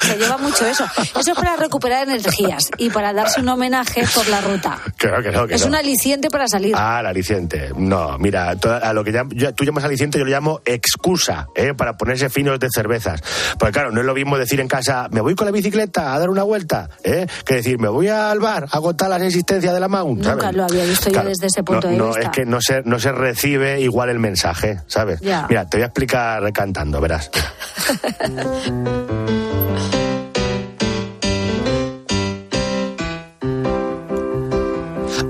[0.00, 0.84] Se lleva mucho eso.
[1.18, 4.78] Eso es para recuperar energías y para darse un homenaje por la ruta.
[4.96, 5.68] Claro que no, que Es no.
[5.68, 6.74] un aliciente para salir.
[6.76, 7.70] Ah, el aliciente.
[7.76, 8.50] No, mira,
[8.82, 11.74] a lo que yo- tú llamas aliciente, yo lo llamo excusa, ¿eh?
[11.74, 13.22] para ponerse finos de cervezas.
[13.58, 16.18] Porque claro, no es lo mismo decir en casa, me voy con la bicicleta a
[16.18, 17.26] dar una vuelta, ¿eh?
[17.44, 20.18] que decir, me voy al bar a agotar las existencias de la Mount.
[20.22, 20.56] Nunca ¿sabes?
[20.56, 22.20] lo había visto yo Claro, desde ese punto no, de no, vista.
[22.22, 25.11] es que no se, no se recibe igual el mensaje, ¿sabes?
[25.20, 27.30] Mira, te voy a explicar cantando, verás.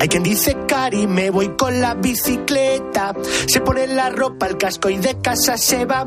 [0.00, 3.14] Hay quien dice, Cari, me voy con la bicicleta.
[3.46, 6.04] Se pone la ropa, el casco y de casa se va.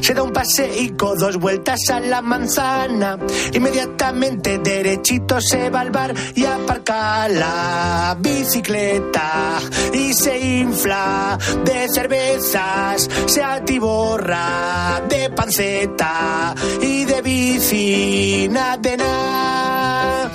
[0.00, 3.18] Se da un paseico, dos vueltas a la manzana.
[3.52, 9.58] Inmediatamente derechito se va al bar y aparca la bicicleta.
[9.92, 19.77] Y se infla de cervezas, se atiborra de panceta y de bici, de nada.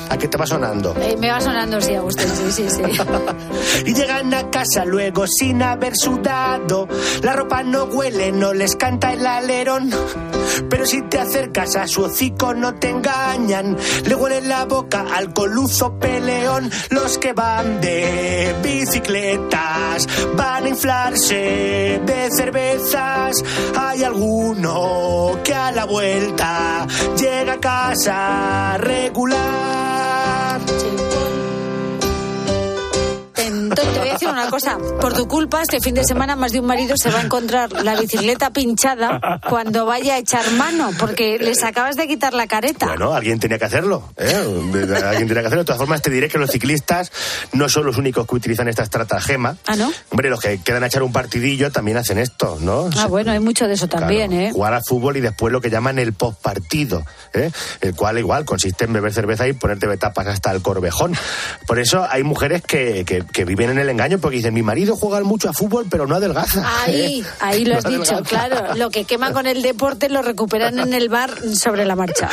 [0.10, 0.96] ¿A qué te va sonando?
[1.00, 2.82] Eh, me va sonando, sí, Agustín, sí, sí, sí.
[3.86, 6.88] Y llegan a casa luego sin haber sudado.
[7.22, 9.90] La ropa no huele, no les canta el alerón.
[10.70, 13.78] Pero si te acercas a su hocico no te engañan.
[14.06, 16.70] Le huele la boca al coluzo peleón.
[16.90, 23.44] Los que van de bicicletas van a inflarse de cervezas.
[23.78, 26.88] Hay alguno que a la vuelta
[27.18, 30.03] llega a casa regular.
[33.76, 34.78] Te voy a decir una cosa.
[35.02, 37.72] Por tu culpa, este fin de semana más de un marido se va a encontrar
[37.84, 42.88] la bicicleta pinchada cuando vaya a echar mano, porque les acabas de quitar la careta.
[42.88, 44.10] Bueno, alguien tenía que hacerlo.
[44.18, 44.34] ¿eh?
[44.36, 45.60] Alguien tenía que hacerlo.
[45.64, 47.12] De todas formas, te diré que los ciclistas
[47.54, 49.58] no son los únicos que utilizan esta estratagema.
[49.66, 49.92] Ah, ¿no?
[50.10, 52.90] Hombre, los que quedan a echar un partidillo también hacen esto, ¿no?
[52.98, 54.52] Ah, bueno, hay mucho de eso también, Claro, ¿eh?
[54.54, 57.52] Jugar al fútbol y después lo que llaman el postpartido, ¿eh?
[57.82, 61.16] el cual igual consiste en beber cerveza y ponerte tapas hasta el corvejón.
[61.68, 64.96] Por eso hay mujeres que, que- que viven en el engaño porque dicen, mi marido
[64.96, 66.64] juega mucho a fútbol pero no adelgaza.
[66.84, 67.26] Ahí, ¿eh?
[67.40, 68.48] ahí lo has No dicho, adelgaza.
[68.48, 68.76] claro.
[68.76, 72.30] Lo que queman con el deporte lo recuperan en el bar sobre la marcha.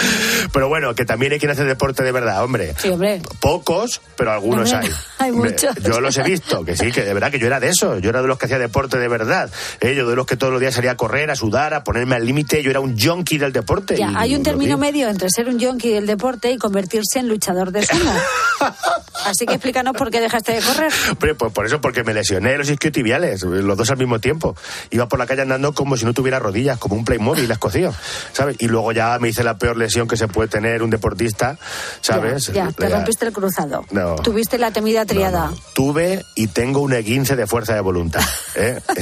[0.52, 2.74] Pero bueno, que también hay quien hace deporte de verdad, hombre.
[2.78, 3.22] Sí, hombre.
[3.40, 4.94] Pocos, pero algunos Hombre, hay.
[5.26, 5.74] hay muchos.
[5.76, 8.00] Yo los he visto, que sí, que de verdad que yo era de esos.
[8.02, 9.50] Yo era de los que hacía deporte de verdad.
[9.80, 9.94] ¿eh?
[9.94, 12.24] Yo de los que todos los días salía a correr, a sudar, a ponerme al
[12.24, 12.62] límite.
[12.62, 13.96] Yo era un junkie del deporte.
[13.96, 17.72] Ya, hay un término medio entre ser un yonki del deporte y convertirse en luchador
[17.72, 18.12] de sumo.
[19.26, 20.92] Así que explícanos por qué dejaste de correr.
[21.20, 24.56] Hombre, pues por eso, porque me lesioné los isquiotibiales, los dos al mismo tiempo.
[24.88, 27.92] Iba por la calle andando como si no tuviera rodillas, como un Playmobil escocío,
[28.32, 28.56] ¿sabes?
[28.58, 31.58] Y luego ya me hice la peor lesión que se puede tener un deportista,
[32.00, 32.46] ¿sabes?
[32.46, 32.96] Ya, ya, te Ya.
[32.96, 33.84] rompiste el cruzado.
[33.90, 34.14] No.
[34.16, 35.50] Tuviste la temida triada.
[35.74, 38.22] Tuve y tengo un E15 de fuerza de voluntad.
[38.54, 38.80] ¿eh?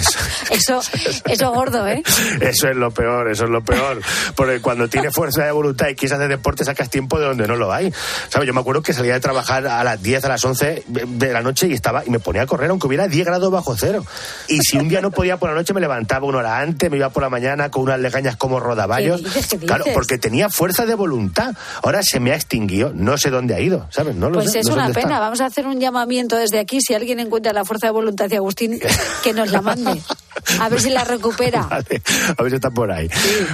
[0.50, 0.80] Eso, Eso,
[1.24, 2.02] eso gordo, ¿eh?
[2.40, 4.00] eso es lo peor, eso es lo peor.
[4.34, 7.54] Porque cuando tienes fuerza de voluntad y quieres hacer deporte, sacas tiempo de donde no
[7.54, 7.92] lo hay.
[8.28, 8.48] ¿Sabes?
[8.48, 11.42] Yo me acuerdo que salía de trabajar a las 10, a las 11 de la
[11.42, 14.04] noche y estaba y me ponía a correr aunque hubiera 10 grados bajo cero.
[14.48, 16.96] Y si un día no podía por la noche, me levantaba una hora antes, me
[16.96, 19.20] iba por la mañana con unas legañas como rodaballos.
[19.20, 19.46] ¿Qué dices?
[19.46, 21.54] ¿Qué Claro, porque tenía fuerza de voluntad.
[21.82, 24.16] Ahora se me ha extinguido, no sé dónde ha ido, ¿sabes?
[24.16, 25.00] No lo Pues sé, es no sé una está.
[25.02, 25.20] pena.
[25.20, 26.80] Vamos a hacer un llamamiento desde aquí.
[26.80, 28.80] Si alguien encuentra la fuerza de voluntad de Agustín,
[29.22, 30.00] que nos la mande.
[30.60, 31.62] A ver si la recupera.
[31.70, 32.02] Vale,
[32.36, 33.08] a ver si está por ahí.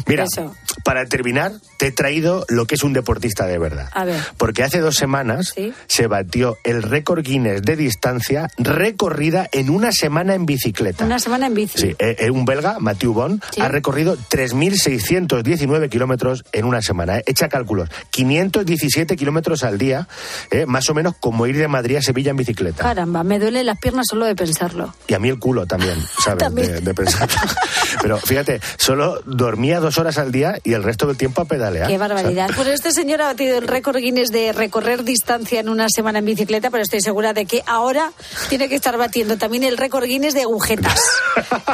[0.07, 0.55] Mira, eso.
[0.85, 3.89] para terminar, te he traído lo que es un deportista de verdad.
[3.93, 4.21] A ver.
[4.37, 5.73] Porque hace dos semanas Sí.
[5.87, 11.05] se batió el récord Guinness de distancia recorrida en una semana en bicicleta.
[11.05, 11.79] Una semana en bici.
[11.79, 13.61] Sí, eh, eh, un belga, Mathieu Bon, Sí.
[13.61, 17.19] ha recorrido 3.619 kilómetros en una semana.
[17.19, 17.25] eh.
[17.27, 17.89] Echa cálculos.
[18.11, 20.09] 517 kilómetros al día,
[20.51, 22.83] eh, más o menos como ir de Madrid a Sevilla en bicicleta.
[22.83, 24.95] Caramba, me duele las piernas solo de pensarlo.
[25.07, 26.39] Y a mí el culo también, ¿sabes?
[26.45, 26.74] También.
[26.75, 27.29] De, de pensar.
[28.03, 31.89] Pero fíjate, solo dormía dos horas al día y el resto del tiempo a pedalear.
[31.89, 32.51] Qué barbaridad.
[32.55, 36.25] Pues este señor ha batido el récord Guinness de recorrer distancia en una semana en
[36.25, 38.13] bicicleta, pero estoy segura de que ahora
[38.49, 41.01] tiene que estar batiendo también el récord Guinness de agujetas.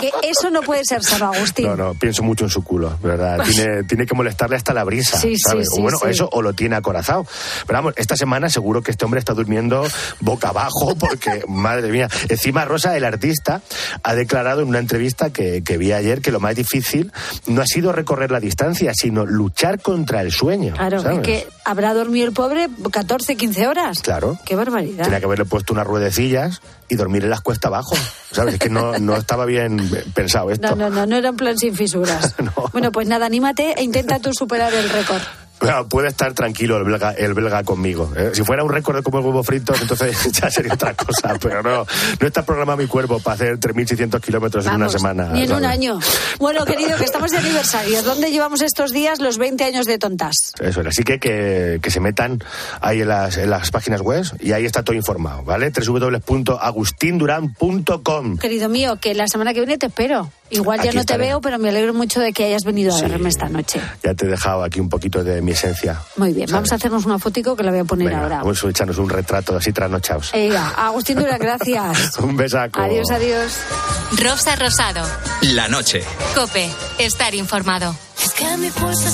[0.00, 1.66] Que eso no puede ser sano, Agustín.
[1.66, 3.44] No, no, pienso mucho en su culo, ¿verdad?
[3.44, 5.68] Tiene, tiene que molestarle hasta la brisa, Sí, sí, ¿sabes?
[5.72, 6.08] sí, o bueno, sí.
[6.10, 7.26] eso o lo tiene acorazado.
[7.66, 9.84] Pero vamos, esta semana seguro que este hombre está durmiendo
[10.20, 12.08] boca abajo porque, madre mía.
[12.28, 13.60] Encima, Rosa, el artista,
[14.02, 17.12] ha declarado en una entrevista que, que vi ayer que lo más difícil
[17.46, 20.74] no ha sido recorrer la distancia, sino luchar contra el sueño.
[20.74, 21.18] Claro, ¿sabes?
[21.18, 24.00] es que habrá dormido el pobre 14, 15 horas.
[24.02, 24.38] Claro.
[24.44, 25.04] Qué barbaridad.
[25.04, 27.94] Tenía que haberle puesto unas ruedecillas y dormir en las cuestas abajo.
[28.32, 28.54] ¿Sabes?
[28.54, 29.59] Es que no, no estaba bien
[30.14, 30.68] pensado esto.
[30.68, 32.34] No, no, no, no era un plan sin fisuras.
[32.72, 35.22] Bueno, pues nada, anímate e intenta tú superar el récord.
[35.88, 38.10] Puede estar tranquilo el belga, el belga conmigo.
[38.16, 38.30] ¿eh?
[38.34, 41.34] Si fuera un récord de comer huevos fritos, entonces ya sería otra cosa.
[41.40, 41.86] Pero no,
[42.20, 45.28] no está programado mi cuerpo para hacer 3.600 kilómetros en una semana.
[45.32, 45.70] Ni en un ¿sabes?
[45.78, 45.98] año.
[46.38, 48.02] Bueno, querido, que estamos de aniversario.
[48.02, 50.34] ¿Dónde llevamos estos días los 20 años de tontas?
[50.60, 50.86] Eso es.
[50.86, 52.42] Así que, que que se metan
[52.80, 55.70] ahí en las, en las páginas web y ahí está todo informado, ¿vale?
[55.70, 58.38] www.agustinduran.com.
[58.38, 60.30] Querido mío, que la semana que viene te espero.
[60.52, 61.26] Igual ya Aquí no te estaré.
[61.26, 63.04] veo, pero me alegro mucho de que hayas venido a Sí.
[63.06, 63.80] verme esta noche.
[64.02, 66.00] Ya te he dejado aquí un poquito de mi esencia.
[66.16, 68.38] Muy bien, vamos a hacernos una fotico que la voy a poner Venga, ahora.
[68.38, 70.32] vamos a echarnos un retrato así trasnochados.
[70.76, 72.18] Agustín Dura, gracias.
[72.18, 72.80] un besaco.
[72.80, 73.52] Adiós, adiós.
[74.22, 75.06] Rosa Rosado.
[75.42, 76.02] La noche.
[76.34, 76.70] Cope.
[76.98, 77.94] Estar informado.
[78.22, 79.08] Es que mi pulso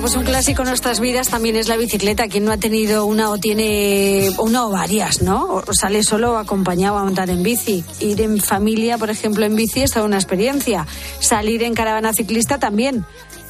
[0.00, 2.26] Pues un clásico en nuestras vidas también es la bicicleta.
[2.26, 5.44] Quien no ha tenido una o tiene una o varias, ¿no?
[5.44, 7.84] O sale solo acompañado a montar en bici.
[8.00, 10.86] Ir en familia, por ejemplo, en bici es toda una experiencia.
[11.20, 13.04] Salir en caravana ciclista también.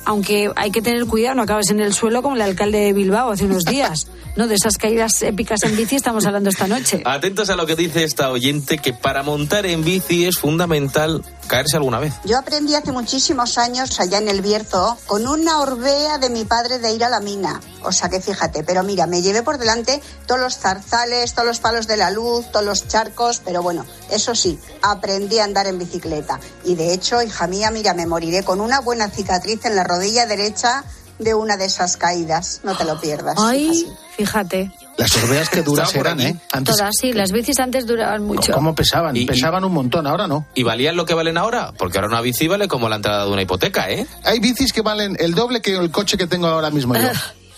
[0.05, 3.31] Aunque hay que tener cuidado, no acabes en el suelo como el alcalde de Bilbao
[3.31, 4.07] hace unos días.
[4.37, 4.47] ¿No?
[4.47, 7.03] De esas caídas épicas en bici estamos hablando esta noche.
[7.05, 11.77] Atentos a lo que dice esta oyente, que para montar en bici es fundamental caerse
[11.77, 12.15] alguna vez.
[12.25, 16.79] Yo aprendí hace muchísimos años allá en el Bierzo con una orbea de mi padre
[16.79, 17.61] de ir a la mina.
[17.83, 21.59] O sea que fíjate, pero mira, me llevé por delante todos los zarzales, todos los
[21.59, 25.79] palos de la luz, todos los charcos, pero bueno, eso sí, aprendí a andar en
[25.79, 26.39] bicicleta.
[26.65, 30.27] Y de hecho, hija mía, mira, me moriré con una buena cicatriz en la rodilla
[30.27, 30.85] derecha
[31.19, 32.61] de una de esas caídas.
[32.65, 33.37] No te lo pierdas.
[33.39, 34.71] Ay, fíjate.
[34.97, 36.21] Las orbeas que duras eran.
[36.21, 36.39] ¿eh?
[36.53, 38.53] Antes, Todas, sí, las bicis antes duraban mucho.
[38.53, 39.17] ¿Cómo pesaban?
[39.17, 40.47] Y- y- pesaban un montón, ahora no.
[40.55, 41.73] ¿Y valían lo que valen ahora?
[41.79, 44.07] Porque ahora una bici vale como la entrada de una hipoteca, ¿eh?
[44.25, 47.09] Hay bicis que valen el doble que el coche que tengo ahora mismo yo.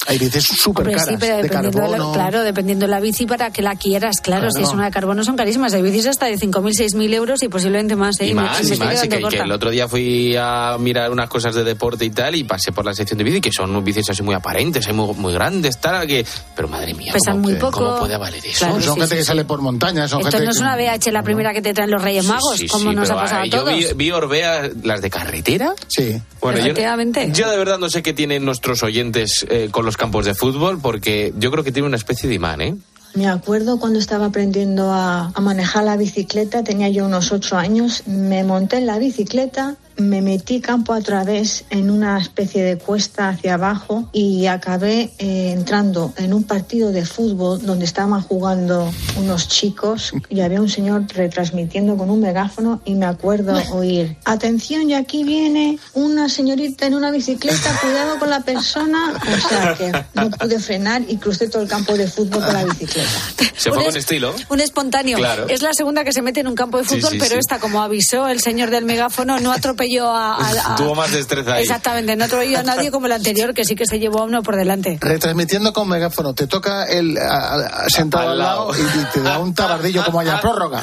[0.07, 2.13] Hay bicis súper caras, sí, pero de dependiendo de la- carbono.
[2.13, 4.53] claro, dependiendo de la bici para que la quieras, claro, Claro.
[4.57, 7.49] si es una de carbono son carísimas, hay bicis hasta de 5.000, 6.000 euros y
[7.49, 8.27] posiblemente más, ¿eh?
[8.29, 9.01] Y más, y más.
[9.07, 12.73] Que, el otro día fui a mirar unas cosas de deporte y tal y pasé
[12.73, 15.79] por la sección de bici, que son bicis así muy aparentes, hay muy, muy grandes,
[15.79, 16.25] tal, que...
[16.57, 17.85] Pero madre mía, Pesan ¿cómo, muy puede- poco.
[17.87, 18.59] ¿cómo puede valer eso?
[18.59, 19.27] Claro, son sí, gente sí, que sí.
[19.27, 21.91] sale por montañas, son Esto gente no es una VH la primera que te traen
[21.91, 23.75] los Reyes Magos, Sí, como sí, nos ha pero, pasado a yo todos.
[23.79, 25.75] vi, vi Orbea, las de carretera.
[25.89, 26.21] Sí.
[26.41, 27.31] Bueno, yo, Efectivamente.
[27.33, 30.81] yo de verdad no sé qué tienen nuestros oyentes eh, con los campos de fútbol,
[30.81, 32.77] porque yo creo que tiene una especie de imán, ¿eh?
[33.15, 38.05] Me acuerdo cuando estaba aprendiendo a, a manejar la bicicleta, tenía yo unos ocho años,
[38.07, 43.29] me monté en la bicicleta, me metí campo a través en una especie de cuesta
[43.29, 49.49] hacia abajo y acabé eh, entrando en un partido de fútbol donde estaban jugando unos
[49.49, 54.95] chicos y había un señor retransmitiendo con un megáfono y me acuerdo oír, atención, y
[54.95, 60.31] aquí viene una señorita en una bicicleta, cuidado con la persona, o sea que no
[60.31, 63.09] pude frenar y crucé todo el campo de fútbol con la bicicleta.
[63.57, 64.35] Se fue Un con es- estilo.
[64.49, 65.19] Un espontáneo.
[65.19, 65.47] Claro.
[65.49, 67.39] Es la segunda que se mete en un campo de Sí, fútbol, sí, pero sí.
[67.39, 70.35] esta, como avisó el señor del megáfono, no atropelló a.
[70.37, 71.63] a- a- Tuvo más destreza ahí.
[71.63, 74.43] Exactamente, no atropelló a nadie como el anterior, que sí que se llevó a uno
[74.43, 74.99] por delante.
[75.01, 79.21] Retransmitiendo con megáfono, te toca el a- a- sentado Al al lado y, y te
[79.23, 80.83] da un tabardillo como haya prórroga.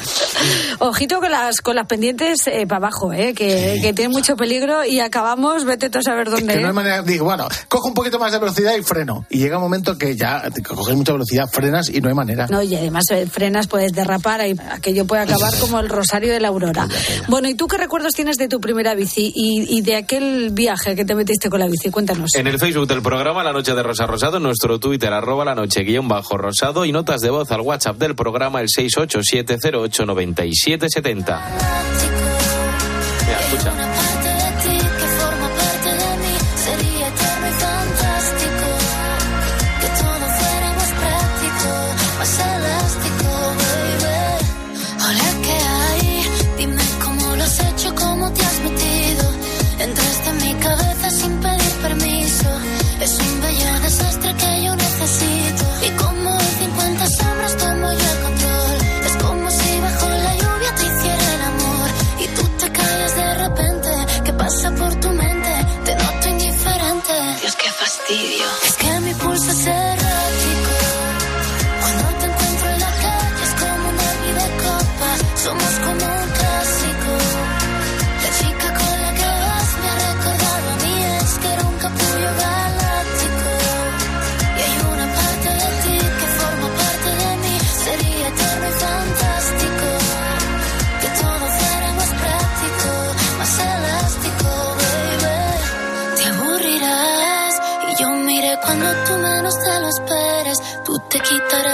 [0.78, 5.00] Ojito con las, con las pendientes para abajo, eh, que, que tiene mucho peligro y
[5.00, 6.54] acabamos, vete tú a saber dónde.
[6.54, 6.68] Que no ¿eh?
[6.68, 9.24] hay manera, digo, bueno, cojo un poquito más de velocidad y freno.
[9.28, 12.46] Y llega un momento que ya coges mucha velocidad, frenas y no hay manera.
[12.48, 16.40] No, y además eh, frenas, puedes derrapar, y aquello puede acabar como el rosario de
[16.40, 16.88] la aurora.
[17.28, 21.04] Bueno, ¿y tú qué recuerdos tienes de tu primera bici y, de aquel viaje que
[21.04, 21.90] te metiste con la bici?
[21.90, 22.30] Cuéntanos.
[22.34, 25.82] En el Facebook del programa La Noche de Rosa Rosado, nuestro Twitter, arroba la noche
[25.82, 31.40] guion bajo rosado y notas de voz al WhatsApp del programa el 687089770.
[33.26, 33.72] Mira, escucha.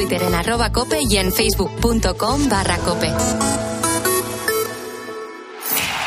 [0.00, 3.12] Twitter en arroba cope y en facebook.com barra cope.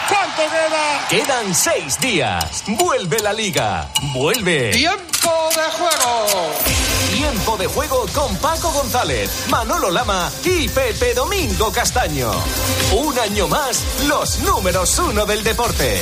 [0.10, 1.08] ¿Cuánto queda?
[1.12, 2.64] Quedan seis días.
[2.66, 3.88] Vuelve la liga.
[4.16, 4.72] Vuelve.
[4.72, 6.26] ¡Tiempo de juego!
[7.14, 12.32] Tiempo de juego con Paco González, Manolo Lama y Pepe Domingo Castaño.
[12.96, 16.02] Un año más, los números uno del deporte.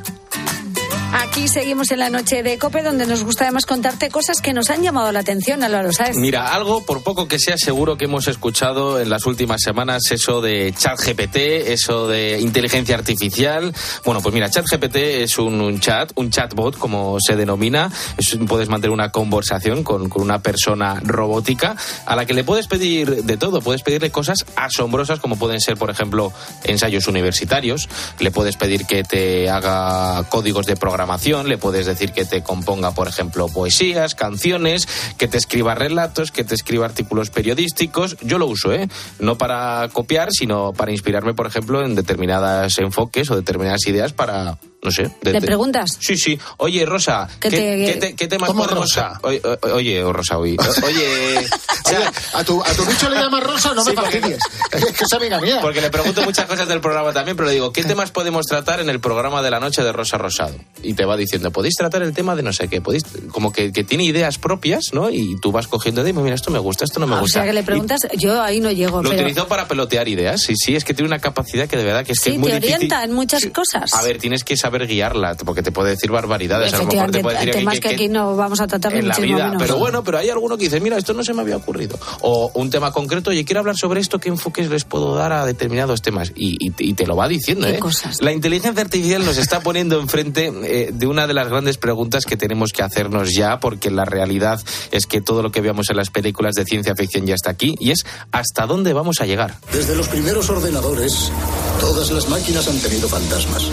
[1.13, 4.69] Aquí seguimos en la noche de COPE, donde nos gusta además contarte cosas que nos
[4.69, 6.15] han llamado la atención, Álvaro, ¿sabes?
[6.15, 10.39] Mira, algo, por poco que sea, seguro que hemos escuchado en las últimas semanas eso
[10.39, 11.35] de ChatGPT,
[11.67, 13.73] eso de inteligencia artificial.
[14.05, 17.91] Bueno, pues mira, ChatGPT es un, un chat, un chatbot, como se denomina.
[18.17, 22.67] Es- puedes mantener una conversación con, con una persona robótica a la que le puedes
[22.67, 23.61] pedir de todo.
[23.61, 26.31] Puedes pedirle cosas asombrosas, como pueden ser, por ejemplo,
[26.63, 27.89] ensayos universitarios.
[28.19, 31.00] Le puedes pedir que te haga códigos de programación,
[31.47, 34.87] le puedes decir que te componga, por ejemplo, poesías, canciones,
[35.17, 38.17] que te escriba relatos, que te escriba artículos periodísticos.
[38.21, 38.87] Yo lo uso, ¿eh?
[39.19, 44.57] No para copiar, sino para inspirarme, por ejemplo, en determinadas enfoques o determinadas ideas para,
[44.83, 45.03] no sé.
[45.21, 45.97] de- ¿Le de- preguntas?
[45.99, 46.39] Sí, sí.
[46.57, 49.19] Oye, Rosa, ¿qué, te- qué te- qué temas ¿Cómo podemos- Rosa?
[49.23, 50.55] Oye, o- oye, o Rosa, oye.
[50.83, 51.97] Oye, Oye,
[52.33, 54.39] a tu, a tu bicho le llamas Rosa, no me Sí, porque- fastidies.
[54.71, 55.59] Es que es amiga mía.
[55.61, 58.79] Porque le pregunto muchas cosas del programa también, pero le digo, ¿qué temas podemos tratar
[58.79, 60.55] en el programa de la noche de Rosa Rosado?
[60.81, 63.71] Y te va diciendo, podéis tratar el tema de no sé qué, podéis, como que,
[63.73, 65.09] que tiene ideas propias, ¿no?
[65.09, 67.39] Y tú vas cogiendo de, mira, esto me gusta, esto no me Ah, o gusta.
[67.39, 69.01] sea, que le Y preguntas, yo ahí no llego.
[69.03, 71.83] Lo pero utilizó para pelotear ideas, sí, sí, es que tiene una capacidad que de
[71.83, 72.75] verdad que es que sí, es muy te difícil.
[72.75, 73.93] orienta en muchas cosas.
[73.93, 77.19] A ver, tienes que saber guiarla, porque te puede decir barbaridades, a lo mejor te
[77.21, 79.45] puede decir temas que, que- aquí no vamos a tratar en la vida.
[79.47, 79.61] menos.
[79.61, 81.99] Pero bueno, pero hay alguno que dice, mira, esto no se me había ocurrido.
[82.21, 85.45] O un tema concreto, oye, quiero hablar sobre esto, ¿qué enfoques les puedo dar a
[85.45, 86.31] determinados temas?
[86.35, 87.79] Y, y- y te lo va diciendo, ¿Qué ¿eh?
[87.79, 88.21] cosas?
[88.21, 92.37] La inteligencia artificial nos está poniendo enfrente eh, de una de las grandes preguntas que
[92.37, 94.59] tenemos que hacernos ya, porque la realidad
[94.91, 97.75] es que todo lo que veamos en las películas de ciencia ficción ya está aquí,
[97.79, 99.55] y es hasta dónde vamos a llegar.
[99.71, 101.31] Desde los primeros ordenadores,
[101.79, 103.69] todas las máquinas han tenido fantasmas.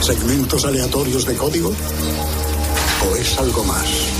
[0.00, 1.72] ¿Segmentos aleatorios de código?
[3.06, 4.19] ¿O es algo más?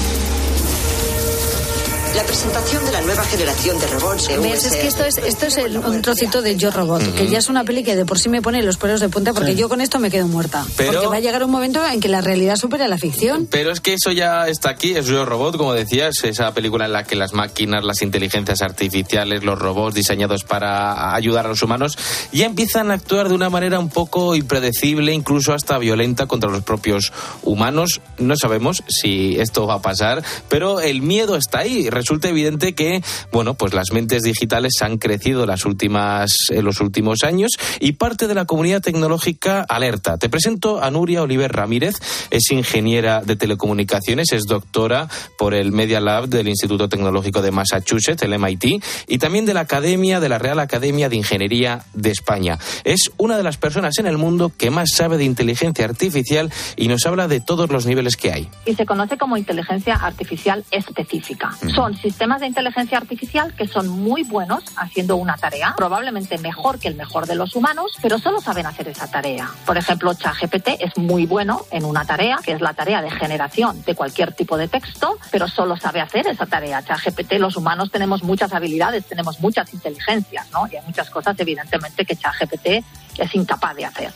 [2.17, 4.65] La presentación de la nueva generación de robots de ¿Ves?
[4.65, 7.49] Es que esto es, esto es el- un trocito de Yo Robot, que ya es
[7.49, 9.59] una peli que de por sí me pone los pelos de punta, porque Sí.
[9.59, 10.67] yo con esto me quedo muerta.
[10.77, 13.47] Pero- Porque va a llegar un momento en que la realidad supera la ficción.
[13.51, 16.93] Pero es que eso ya está aquí, es Yo Robot, como decías, esa película en
[16.93, 21.97] la que las máquinas, las inteligencias artificiales, los robots diseñados para ayudar a los humanos,
[22.33, 26.63] ya empiezan a actuar de una manera un poco impredecible, incluso hasta violenta contra los
[26.65, 28.01] propios humanos.
[28.19, 31.89] No sabemos si esto va a pasar, pero el miedo está ahí.
[32.01, 37.25] Resulta evidente que, bueno, pues las mentes digitales han crecido las últimas, en los últimos
[37.25, 40.17] años y parte de la comunidad tecnológica alerta.
[40.17, 41.97] Te presento a Nuria Oliver Ramírez,
[42.31, 48.23] es ingeniera de telecomunicaciones, es doctora por el Media Lab del Instituto Tecnológico de Massachusetts,
[48.23, 52.59] el MIT, y también de la Academia, de la Real Academia de Ingeniería de España.
[52.85, 56.89] Es una de las personas en el mundo que más sabe de inteligencia artificial y
[56.89, 58.49] nos habla de todos los niveles que hay.
[58.65, 61.51] y se conoce como inteligencia artificial específica.
[61.75, 66.89] Son sistemas de inteligencia artificial que son muy buenos haciendo una tarea, probablemente mejor que
[66.89, 69.51] el mejor de los humanos, pero solo saben hacer esa tarea.
[69.67, 73.83] Por ejemplo, ChatGPT es muy bueno en una tarea, que es la tarea de generación
[73.85, 76.83] de cualquier tipo de texto, pero solo sabe hacer esa tarea.
[76.83, 80.67] ChatGPT, los humanos tenemos muchas habilidades, tenemos muchas inteligencias, ¿no?
[80.71, 82.85] Y hay muchas cosas, evidentemente, que ChatGPT
[83.25, 84.13] es incapaz de hacer.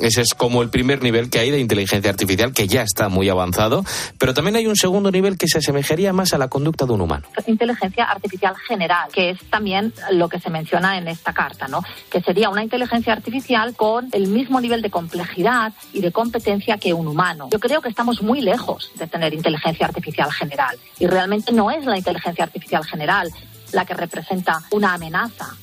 [0.00, 3.28] Ese es como el primer nivel que hay de inteligencia artificial, que ya está muy
[3.28, 3.84] avanzado,
[4.18, 7.02] pero también hay un segundo nivel que se asemejaría más a la conducta de un
[7.02, 7.26] humano.
[7.46, 11.82] inteligencia artificial general, que es también lo que se menciona en esta carta, ¿no?
[12.10, 16.92] Que sería una inteligencia artificial con el mismo nivel de complejidad y de competencia que
[16.92, 17.48] un humano.
[17.52, 21.84] Yo creo que estamos muy lejos de tener inteligencia artificial general y realmente no es
[21.84, 23.30] la inteligencia artificial general
[23.72, 25.56] la que representa una amenaza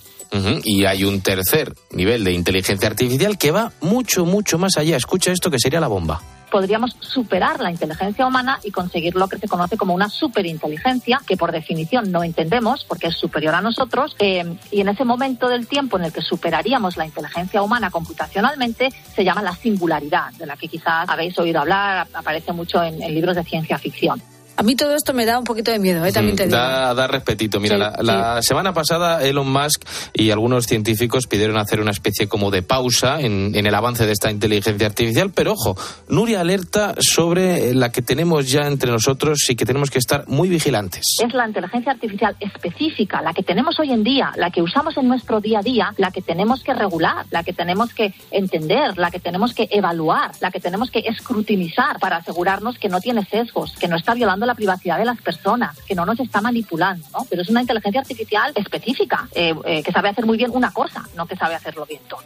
[0.63, 4.97] Y hay un tercer nivel de inteligencia artificial que va mucho, mucho más allá.
[4.97, 6.21] Escucha esto que sería la bomba.
[6.49, 11.35] podríamos superar la inteligencia humana y conseguir lo que se conoce como una superinteligencia, que
[11.37, 15.67] por definición no entendemos porque es superior a nosotros, eh, y en ese momento del
[15.67, 20.55] tiempo en el que superaríamos la inteligencia humana computacionalmente, se llama la singularidad, de la
[20.55, 24.21] que quizás habéis oído hablar, aparece mucho en libros de ciencia ficción.
[24.57, 26.11] A mí todo esto me da un poquito de miedo, ¿eh?
[26.11, 26.57] también te digo.
[26.57, 27.59] Da, da respetito.
[27.59, 29.83] Mira, Sí, la, la semana pasada Elon Musk
[30.13, 34.13] y algunos científicos pidieron hacer una especie como de pausa en, en el avance de
[34.13, 35.77] esta inteligencia artificial, pero ojo,
[36.07, 40.49] Nuria alerta sobre la que tenemos ya entre nosotros y que tenemos que estar muy
[40.49, 41.03] vigilantes.
[41.23, 45.07] Es la inteligencia artificial específica, la que tenemos hoy en día, la que usamos en
[45.07, 49.11] nuestro día a día, la que tenemos que regular, la que tenemos que entender, la
[49.11, 53.73] que tenemos que evaluar, la que tenemos que escrutinizar para asegurarnos que no tiene sesgos,
[53.79, 57.25] que no está violando la privacidad de las personas, que no nos está manipulando, ¿no?
[57.29, 61.03] Pero es una inteligencia artificial específica, eh, eh, que sabe hacer muy bien una cosa,
[61.15, 62.21] no que sabe hacerlo bien todo.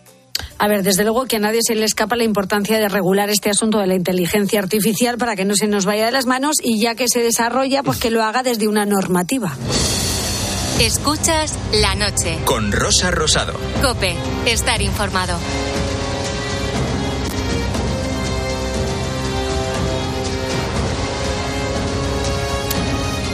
[0.57, 3.49] A ver, desde luego que a nadie se le escapa la importancia de regular este
[3.49, 6.79] asunto de la inteligencia artificial para que no se nos vaya de las manos y
[6.79, 9.55] ya que se desarrolla, pues que lo haga desde una normativa.
[10.79, 12.39] Escuchas la noche.
[12.45, 13.53] Con Rosa Rosado.
[13.81, 14.15] Cope,
[14.45, 15.37] estar informado.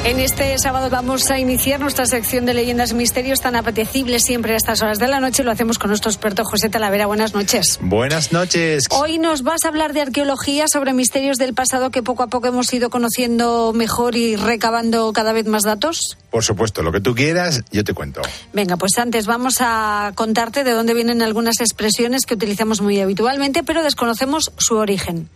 [0.07, 4.53] En este sábado vamos a iniciar nuestra sección de leyendas y misterios tan apetecible siempre
[4.53, 5.43] a estas horas de la noche.
[5.43, 7.07] Lo hacemos con nuestro experto José Talavera.
[7.07, 7.77] Buenas noches.
[7.81, 8.85] Buenas noches.
[8.89, 12.47] Hoy nos vas a hablar de arqueología sobre misterios del pasado que poco a poco
[12.47, 16.17] hemos ido conociendo mejor y recabando cada vez más datos.
[16.31, 18.21] Por supuesto, lo que tú quieras, yo te cuento.
[18.53, 23.61] Venga, pues antes vamos a contarte de dónde vienen algunas expresiones que utilizamos muy habitualmente,
[23.61, 25.27] pero desconocemos su origen.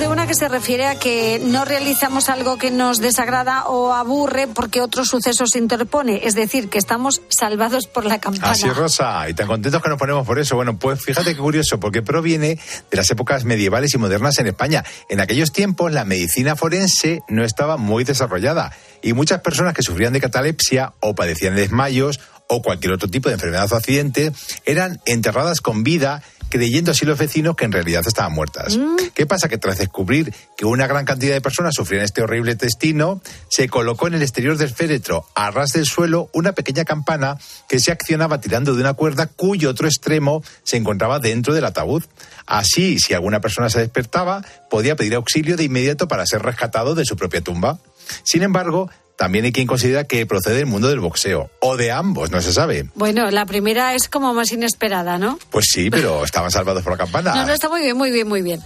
[0.00, 4.48] De una que se refiere a que no realizamos algo que nos desagrada o aburre
[4.48, 8.52] porque otro suceso se interpone, es decir, que estamos salvados por la campana.
[8.52, 10.56] Así, Rosa, y tan contentos que nos ponemos por eso.
[10.56, 12.58] Bueno, pues fíjate qué curioso, porque proviene
[12.90, 14.84] de las épocas medievales y modernas en España.
[15.10, 18.72] En aquellos tiempos la medicina forense no estaba muy desarrollada
[19.02, 23.28] y muchas personas que sufrían de catalepsia o padecían de desmayos o cualquier otro tipo
[23.28, 24.32] de enfermedad o accidente
[24.64, 28.78] eran enterradas con vida creyendo así los vecinos que en realidad estaban muertas.
[29.14, 29.48] ¿Qué pasa?
[29.48, 34.08] Que tras descubrir que una gran cantidad de personas sufrían este horrible destino, se colocó
[34.08, 37.38] en el exterior del féretro, a ras del suelo, una pequeña campana
[37.68, 42.04] que se accionaba tirando de una cuerda cuyo otro extremo se encontraba dentro del ataúd.
[42.46, 47.04] Así, si alguna persona se despertaba, podía pedir auxilio de inmediato para ser rescatado de
[47.04, 47.78] su propia tumba.
[48.24, 48.90] Sin embargo,
[49.20, 52.54] también hay quien considera que procede del mundo del boxeo, o de ambos, no se
[52.54, 52.88] sabe.
[52.94, 55.38] Bueno, la primera es como más inesperada, ¿no?
[55.50, 57.34] Pues sí, pero estaban salvados por la campana.
[57.34, 58.62] No, no, está muy bien, muy bien, muy bien.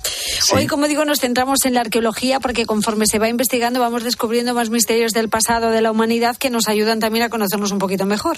[0.53, 4.55] Hoy, como digo, nos centramos en la arqueología porque conforme se va investigando vamos descubriendo
[4.55, 8.07] más misterios del pasado de la humanidad que nos ayudan también a conocernos un poquito
[8.07, 8.37] mejor.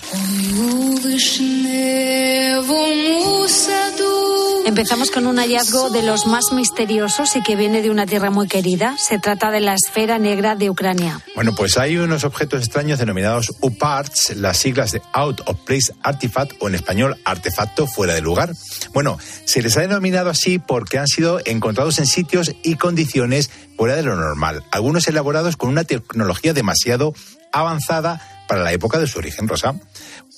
[4.67, 8.49] Empezamos con un hallazgo de los más misteriosos y que viene de una tierra muy
[8.49, 8.97] querida.
[8.99, 11.21] Se trata de la esfera negra de Ucrania.
[11.35, 16.53] Bueno, pues hay unos objetos extraños denominados UPARTS, las siglas de Out of Place Artifact
[16.61, 18.53] o en español artefacto fuera de lugar.
[18.95, 23.97] Bueno, se les ha denominado así porque han sido encontrados en sitios y condiciones fuera
[23.97, 27.15] de lo normal, algunos elaborados con una tecnología demasiado
[27.53, 29.75] avanzada para la época de su origen, Rosa.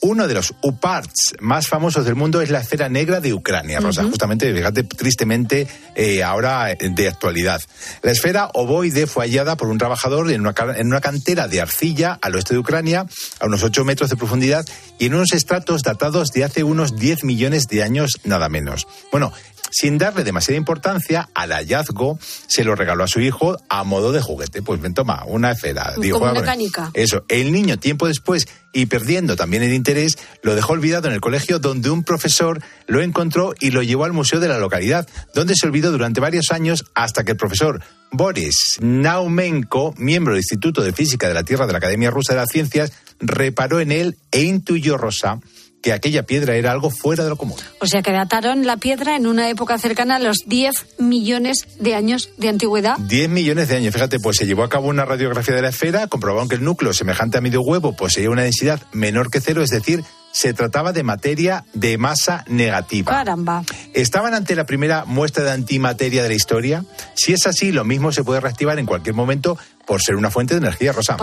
[0.01, 4.05] Uno de los UPARTS más famosos del mundo es la esfera negra de Ucrania, Rosa,
[4.05, 7.61] justamente, fíjate, tristemente, eh, ahora eh, de actualidad.
[8.03, 12.18] La esfera ovoide fue hallada por un trabajador en una, en una cantera de arcilla
[12.22, 13.07] al oeste de Ucrania,
[13.40, 14.64] a unos 8 metros de profundidad,
[14.99, 18.86] y en unos estratos datados de hace unos 10 millones de años, nada menos.
[19.11, 19.32] Bueno,
[19.71, 24.21] sin darle demasiada importancia al hallazgo, se lo regaló a su hijo a modo de
[24.21, 24.62] juguete.
[24.62, 25.95] Pues ven, toma, una esfera.
[26.01, 26.91] Digo, Como "Juega con mecánica.
[26.95, 31.21] eso, el niño tiempo después y perdiendo también el interés, lo dejó olvidado en el
[31.21, 35.55] colegio donde un profesor lo encontró y lo llevó al museo de la localidad, donde
[35.57, 40.93] se olvidó durante varios años hasta que el profesor Boris Naumenko, miembro del Instituto de
[40.93, 44.43] Física de la Tierra de la Academia Rusa de las Ciencias, reparó en él e
[44.43, 45.41] intuyó Rosa
[45.83, 47.59] que aquella piedra era algo fuera de lo común.
[47.81, 51.95] O sea que dataron la piedra en una época cercana a los 10 millones de
[51.95, 52.99] años de antigüedad.
[52.99, 53.95] 10 millones de años.
[53.95, 56.93] Fíjate, pues se llevó a cabo una radiografía de la esfera, comprobaron que el núcleo
[56.93, 61.03] semejante a medio huevo poseía una densidad menor que cero, es decir, se trataba de
[61.03, 63.12] materia de masa negativa.
[63.12, 63.64] Caramba.
[63.95, 66.85] ¿Estaban ante la primera muestra de antimateria de la historia?
[67.14, 69.59] Si es así, lo mismo se puede reactivar en cualquier momento
[69.89, 71.16] por ser una fuente de energía rosa.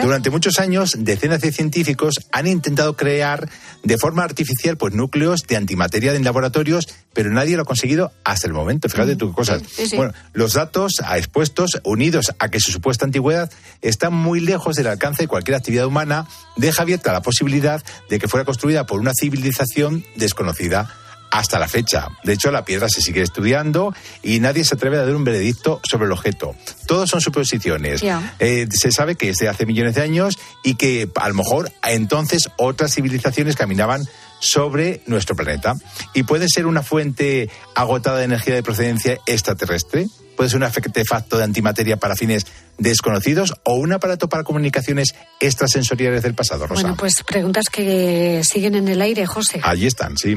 [0.00, 3.48] Durante muchos años, decenas de científicos han intentado crear
[3.82, 8.46] de forma artificial pues, núcleos de antimateria en laboratorios, pero nadie lo ha conseguido hasta
[8.46, 8.88] el momento.
[8.88, 9.62] Fíjate tú qué cosas.
[9.68, 9.96] Sí, sí.
[9.96, 13.50] Bueno, los datos a expuestos, unidos a que su supuesta antigüedad,
[13.80, 18.28] están muy lejos del alcance de cualquier actividad humana, deja abierta la posibilidad de que
[18.28, 21.01] fuera construida por una civilización desconocida
[21.32, 22.08] hasta la fecha.
[22.22, 25.80] De hecho, la piedra se sigue estudiando y nadie se atreve a dar un veredicto
[25.90, 26.54] sobre el objeto.
[26.86, 28.02] Todos son suposiciones.
[28.38, 31.72] Eh, se sabe que es de hace millones de años y que a lo mejor
[31.84, 34.06] entonces otras civilizaciones caminaban
[34.40, 35.74] sobre nuestro planeta.
[36.12, 41.38] Y puede ser una fuente agotada de energía de procedencia extraterrestre, puede ser un artefacto
[41.38, 46.82] de antimateria para fines desconocidos o un aparato para comunicaciones extrasensoriales del pasado, Rosa.
[46.82, 49.60] Bueno, pues preguntas que siguen en el aire, José.
[49.62, 50.36] Allí están, sí.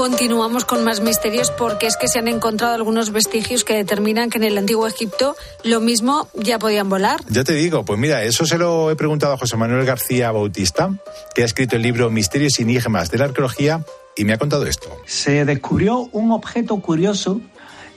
[0.00, 4.38] Continuamos con más misterios porque es que se han encontrado algunos vestigios que determinan que
[4.38, 7.20] en el antiguo Egipto lo mismo ya podían volar.
[7.28, 10.88] Ya te digo, pues mira, eso se lo he preguntado a José Manuel García Bautista,
[11.34, 13.84] que ha escrito el libro Misterios y Enigmas de la Arqueología,
[14.16, 14.88] y me ha contado esto.
[15.04, 17.42] Se descubrió un objeto curioso.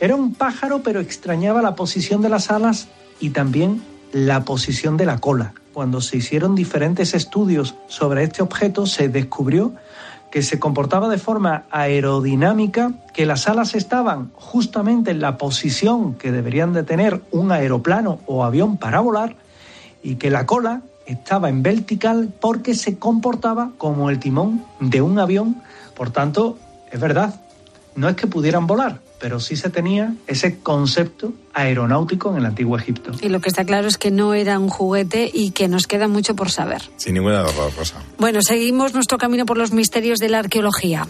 [0.02, 2.90] Era un pájaro, pero extrañaba la posición de las alas
[3.22, 3.82] y también
[4.12, 5.54] la posición de la cola.
[5.72, 9.74] Cuando se hicieron diferentes estudios sobre este objeto, se descubrió
[10.34, 16.32] que se comportaba de forma aerodinámica, que las alas estaban justamente en la posición que
[16.32, 19.36] deberían de tener un aeroplano o avión para volar
[20.02, 25.20] y que la cola estaba en vertical porque se comportaba como el timón de un
[25.20, 25.62] avión.
[25.96, 26.58] Por tanto,
[26.92, 27.36] es verdad,
[27.96, 32.78] no es que pudieran volar, pero sí se tenía ese concepto aeronáutico en el antiguo
[32.78, 33.14] Egipto.
[33.22, 36.10] Y lo que está claro es que no era un juguete y que nos queda
[36.10, 36.82] mucho por saber.
[36.98, 38.04] Sin ninguna duda, Rosa.
[38.18, 41.08] Bueno, seguimos nuestro camino por los misterios de la arqueología.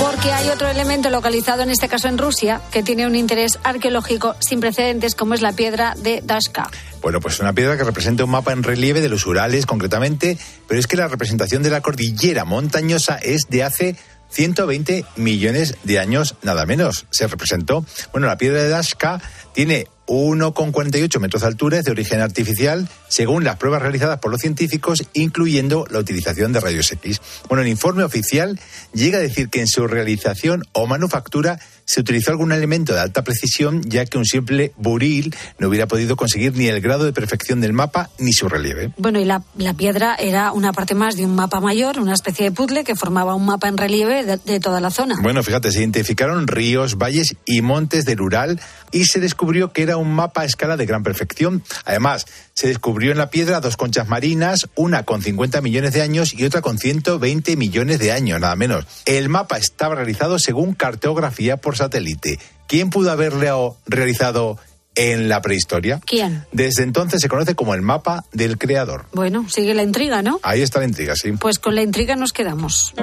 [0.00, 4.36] Porque hay otro elemento localizado en este caso en Rusia que tiene un interés arqueológico
[4.38, 6.70] sin precedentes como es la piedra de Dashka.
[7.00, 10.38] Bueno, pues una piedra que representa un mapa en relieve de los Urales concretamente,
[10.68, 13.96] pero es que la representación de la cordillera montañosa es de hace
[14.32, 17.06] 120 millones de años, nada menos.
[17.10, 17.84] Se representó.
[18.12, 19.20] Bueno, la piedra de Dashka
[19.54, 24.40] tiene 1,48 metros de altura, es de origen artificial, según las pruebas realizadas por los
[24.40, 27.20] científicos, incluyendo la utilización de rayos X.
[27.48, 28.58] Bueno, el informe oficial
[28.92, 33.24] llega a decir que en su realización o manufactura se utilizó algún elemento de alta
[33.24, 37.60] precisión, ya que un simple buril no hubiera podido conseguir ni el grado de perfección
[37.60, 38.92] del mapa ni su relieve.
[38.96, 42.44] Bueno, y la, la piedra era una parte más de un mapa mayor, una especie
[42.44, 45.16] de puzzle que formaba un mapa en relieve de, de toda la zona.
[45.22, 48.60] Bueno, fíjate, se identificaron ríos, valles y montes del Ural
[48.90, 51.62] y se descubrió que era un mapa a escala de gran perfección.
[51.84, 56.34] Además, se descubrió en la piedra dos conchas marinas, una con 50 millones de años
[56.34, 58.86] y otra con 120 millones de años, nada menos.
[59.06, 62.38] El mapa estaba realizado según cartografía por satélite.
[62.66, 64.58] ¿Quién pudo haberlo realizado
[64.94, 66.00] en la prehistoria?
[66.06, 66.44] ¿Quién?
[66.52, 69.06] Desde entonces se conoce como el mapa del creador.
[69.12, 70.40] Bueno, sigue la intriga, ¿no?
[70.42, 71.32] Ahí está la intriga, sí.
[71.32, 72.94] Pues con la intriga nos quedamos.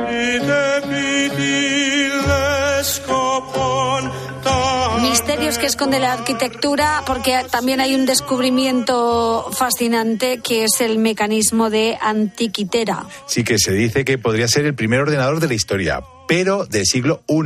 [5.50, 11.72] Misterios que esconde la arquitectura, porque también hay un descubrimiento fascinante que es el mecanismo
[11.72, 13.08] de Antiquitera.
[13.26, 16.86] Sí que se dice que podría ser el primer ordenador de la historia, pero del
[16.86, 17.42] siglo I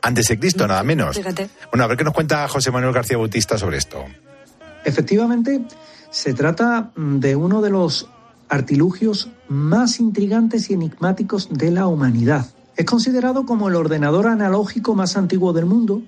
[0.00, 1.18] antes de Cristo, nada menos.
[1.18, 1.50] Fíjate.
[1.70, 4.02] Bueno, a ver qué nos cuenta José Manuel García Bautista sobre esto.
[4.82, 5.60] Efectivamente,
[6.10, 8.08] se trata de uno de los
[8.48, 12.46] artilugios más intrigantes y enigmáticos de la humanidad.
[12.76, 16.00] Es considerado como el ordenador analógico más antiguo del mundo.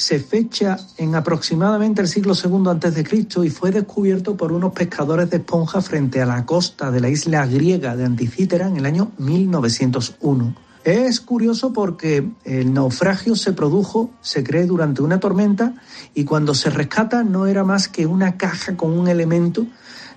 [0.00, 4.72] Se fecha en aproximadamente el siglo II antes de Cristo y fue descubierto por unos
[4.72, 8.86] pescadores de esponja frente a la costa de la isla griega de Anticítera en el
[8.86, 10.54] año 1901.
[10.84, 15.74] Es curioso porque el naufragio se produjo, se cree, durante una tormenta
[16.14, 19.66] y cuando se rescata no era más que una caja con un elemento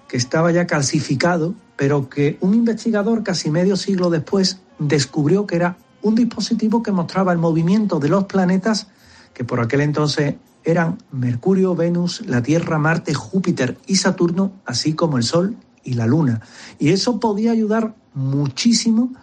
[0.08, 5.76] que estaba ya calcificado, pero que un investigador casi medio siglo después descubrió que era
[6.02, 8.88] un dispositivo que mostraba el movimiento de los planetas
[9.34, 15.18] que por aquel entonces eran Mercurio, Venus, la Tierra, Marte, Júpiter y Saturno, así como
[15.18, 16.42] el Sol y la Luna.
[16.80, 19.14] Y eso podía ayudar muchísimo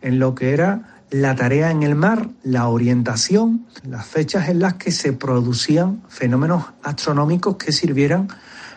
[0.00, 4.74] en lo que era la tarea en el mar, la orientación, las fechas en las
[4.74, 8.28] que se producían fenómenos astronómicos que sirvieran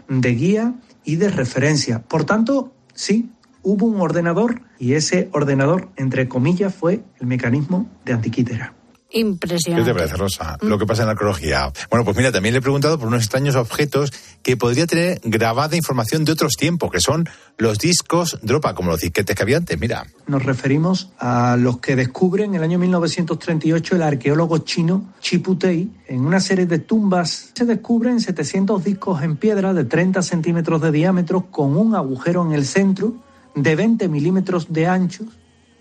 [0.07, 2.03] de guía y de referencia.
[2.03, 3.31] Por tanto, sí,
[3.63, 8.76] hubo un ordenador y ese ordenador, entre comillas, fue el mecanismo de Antiquítera.
[9.09, 9.89] ¿Qué Impresionante.
[9.89, 10.57] te parece, Rosa?
[10.61, 11.71] Lo que pasa en la arqueología.
[11.89, 14.11] Bueno, pues mira, también le he preguntado por unos extraños objetos
[14.43, 17.27] que podría tener grabada información de otros tiempos, que son
[17.57, 19.79] los discos dropa, como los disquetes que había antes.
[19.79, 25.89] Mira, Nos referimos a los que descubre en el año 1938 el arqueólogo chino Chiputei.
[26.07, 30.91] En una serie de tumbas se descubren 700 discos en piedra de 30 centímetros de
[30.91, 33.15] diámetro con un agujero en el centro
[33.55, 35.23] de 20 milímetros de ancho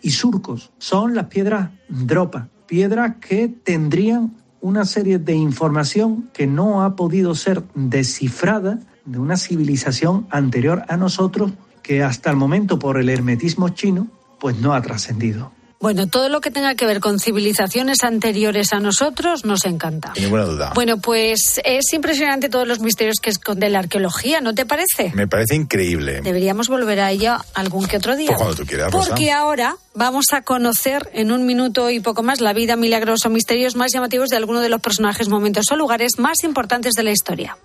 [0.00, 0.70] y surcos.
[0.78, 7.34] Son las piedras dropa, piedras que tendrían una serie de información que no ha podido
[7.34, 11.52] ser descifrada de una civilización anterior a nosotros
[11.82, 14.08] que hasta el momento por el hermetismo chino
[14.40, 15.52] pues no ha trascendido.
[15.78, 20.12] Bueno, todo lo que tenga que ver con civilizaciones anteriores a nosotros nos encanta.
[20.14, 20.72] sin ninguna duda.
[20.74, 25.12] Bueno, pues es impresionante todos los misterios que esconde la arqueología, ¿no te parece?
[25.14, 26.22] Me parece increíble.
[26.22, 28.28] Deberíamos volver a ella algún que otro día.
[28.28, 29.10] Pues cuando tú quieras, Rosa.
[29.10, 33.30] Porque ahora vamos a conocer en un minuto y poco más la vida, milagros o
[33.30, 37.10] misterios más llamativos de alguno de los personajes, momentos o lugares más importantes de la
[37.10, 37.56] historia.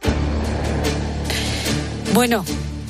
[2.13, 2.43] Bueno,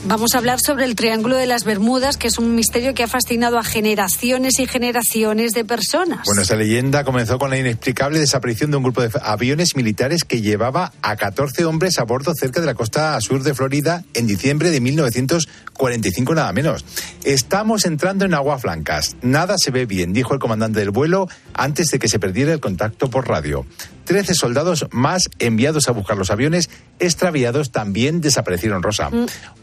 [0.05, 3.07] vamos a hablar sobre el Triángulo de las Bermudas, que es un misterio que ha
[3.07, 6.21] fascinado a generaciones y generaciones de personas.
[6.25, 10.41] Bueno, esta leyenda comenzó con la inexplicable desaparición de un grupo de aviones militares que
[10.41, 14.71] llevaba a 14 hombres a bordo cerca de la costa sur de Florida en diciembre
[14.71, 16.85] de 1945, nada menos.
[17.23, 19.15] Estamos entrando en aguas blancas.
[19.21, 22.59] Nada se ve bien, dijo el comandante del vuelo antes de que se perdiera el
[22.59, 23.65] contacto por radio.
[24.11, 29.09] Trece soldados más enviados a buscar los aviones extraviados también desaparecieron, Rosa.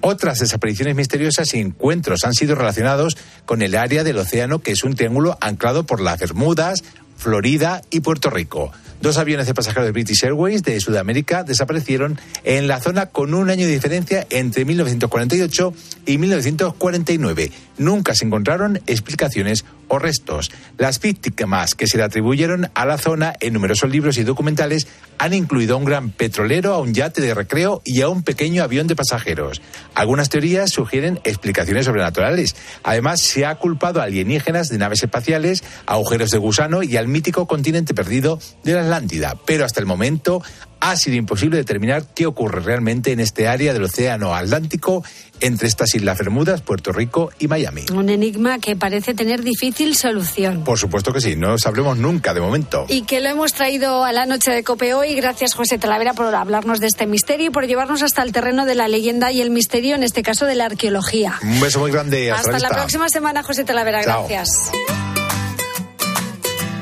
[0.01, 4.85] Otras desapariciones misteriosas y encuentros han sido relacionados con el área del océano, que es
[4.85, 6.83] un triángulo anclado por las Bermudas,
[7.19, 8.73] Florida y Puerto Rico.
[9.01, 13.49] Dos aviones de pasajeros de British Airways de Sudamérica desaparecieron en la zona con un
[13.49, 15.73] año de diferencia entre 1948
[16.07, 17.53] y 1949.
[17.79, 20.51] Nunca se encontraron explicaciones o restos.
[20.79, 24.89] Las víctimas que se le atribuyeron a la zona en numerosos libros y documentales
[25.19, 28.63] han incluido a un gran petrolero, a un yate de recreo y a un pequeño
[28.63, 29.63] avión de pasajeros.
[29.95, 32.57] Algunas teorías sugieren explicaciones sobrenaturales.
[32.83, 37.47] Además, se ha culpado a alienígenas de naves espaciales, agujeros de gusano y al mítico
[37.47, 39.37] continente perdido de la Atlántida.
[39.45, 40.43] Pero hasta el momento
[40.81, 45.05] ha sido imposible determinar qué ocurre realmente en este área del Océano Atlántico
[45.41, 47.85] entre estas Islas Bermudas, Puerto Rico y Miami.
[47.93, 50.65] Un enigma que parece tener difícil solución.
[50.65, 52.87] Por supuesto que sí, no sabremos nunca de momento.
[52.89, 55.15] Y que lo hemos traído a la noche de Cope hoy.
[55.15, 58.75] Gracias, José Talavera, por hablarnos de este misterio y por llevarnos hasta el terreno de
[58.75, 61.35] la leyenda y el misterio, en este caso de la arqueología.
[61.43, 62.33] Un beso muy grande.
[62.33, 64.03] Hasta, Hasta la próxima semana, José Talavera.
[64.03, 64.27] Chao.
[64.29, 64.73] Gracias.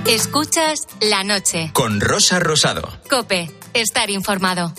[0.08, 1.70] Escuchas la noche.
[1.72, 2.88] Con Rosa Rosado.
[3.10, 4.72] Cope, estar informado.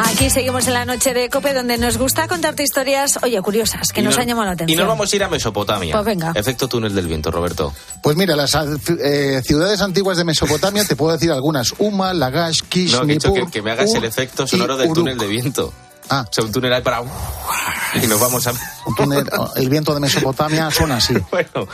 [0.00, 4.00] Aquí seguimos en la noche de Cope, donde nos gusta contarte historias, oye, curiosas, que
[4.00, 4.78] Y nos, nos- han llamado la Y atención.
[4.78, 5.92] nos vamos a ir a Mesopotamia.
[5.92, 6.32] Pues venga.
[6.36, 7.74] Efecto túnel del viento, Roberto.
[8.00, 8.56] Pues mira, las
[9.02, 11.74] eh, ciudades antiguas de Mesopotamia, te puedo decir algunas.
[11.78, 14.76] Uma, Lagash, Kish, No, que, he dicho que, me hagas Ur el efecto y sonoro
[14.76, 14.98] del Uruk.
[15.04, 15.72] túnel de viento.
[16.10, 16.24] Ah.
[16.28, 17.02] O sea, un túnel ahí para...
[17.94, 18.52] Y nos vamos a...
[18.86, 21.14] Un túnel- el viento de Mesopotamia suena así.
[21.30, 21.68] Bueno,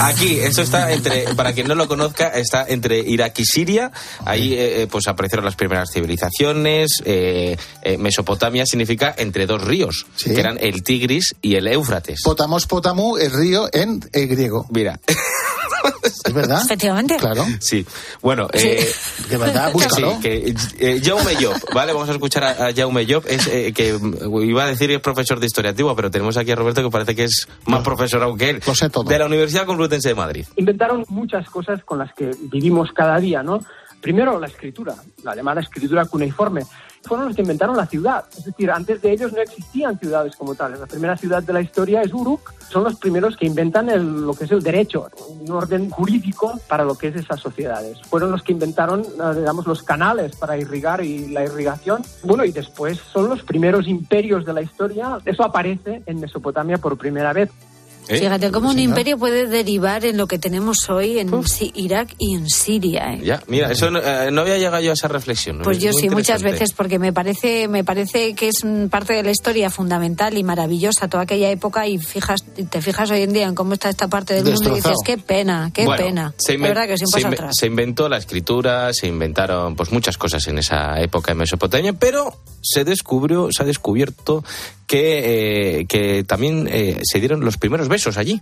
[0.00, 3.90] aquí, esto está entre, para quien no lo conozca, está entre Irak y Siria.
[4.24, 7.02] Ahí eh, eh, pues aparecieron las primeras civilizaciones.
[7.04, 10.32] eh, eh, Mesopotamia significa entre dos ríos, Sí.
[10.34, 12.20] que eran el Tigris y el Éufrates.
[12.24, 14.66] Potamos, Potamu, el río en eh, griego.
[14.70, 14.98] Mira,
[16.02, 16.62] ¿Es verdad?
[16.64, 17.16] Efectivamente.
[17.16, 17.44] Claro.
[17.60, 17.86] sí.
[18.22, 18.90] Bueno, eh,
[19.28, 20.14] De verdad, búscalo.
[20.14, 21.92] Sí, que eh, Jaume Job, ¿vale?
[21.92, 23.24] Vamos a escuchar a, a Jaume Job.
[23.26, 23.98] Es, eh, que
[24.44, 26.90] iba a decir que es profesor de historia antigua, pero tenemos aquí a Roberto que
[26.90, 28.62] parece que es más profesor aún que él.
[28.66, 29.04] Lo sé todo.
[29.04, 30.46] De la Universidad Complutense de Madrid.
[30.56, 33.60] inventaron muchas cosas con las que vivimos cada día, ¿no?
[34.00, 36.62] Primero la escritura, la llamada escritura cuneiforme.
[37.02, 38.24] Fueron los que inventaron la ciudad.
[38.36, 40.78] Es decir, antes de ellos no existían ciudades como tales.
[40.80, 42.52] La primera ciudad de la historia es Uruk.
[42.70, 45.08] Son los primeros que inventan el- lo que es el derecho,
[45.40, 48.00] un orden jurídico para lo que es esas sociedades.
[48.02, 52.02] Fueron los que inventaron, eh, digamos, los canales para irrigar y la irrigación.
[52.22, 55.18] Bueno, y después son los primeros imperios de la historia.
[55.24, 57.50] Eso aparece en Mesopotamia por primera vez.
[58.10, 58.18] ¿Eh?
[58.18, 62.34] Fíjate cómo un imperio puede derivar en lo que tenemos hoy en Si- Irak y
[62.34, 63.14] en Siria.
[63.14, 63.20] ¿eh?
[63.22, 65.58] Ya, mira, eso no, eh, no había llegado yo a esa reflexión.
[65.58, 65.62] ¿no?
[65.64, 69.22] Pues Es yo sí, muchas veces, porque me parece, me parece que es parte de
[69.22, 73.32] la historia fundamental y maravillosa toda aquella época y fijas, y te fijas hoy en
[73.32, 76.34] día en cómo está esta parte del mundo y dices, qué pena, qué Bueno, pena.
[76.36, 77.06] se inven- verdad que se
[77.52, 82.36] se inventó la escritura, se inventaron pues muchas cosas en esa época en Mesopotamia, pero
[82.60, 84.42] se descubrió, se ha descubierto
[84.86, 88.40] que, eh, que también eh, se dieron los primeros besos allí.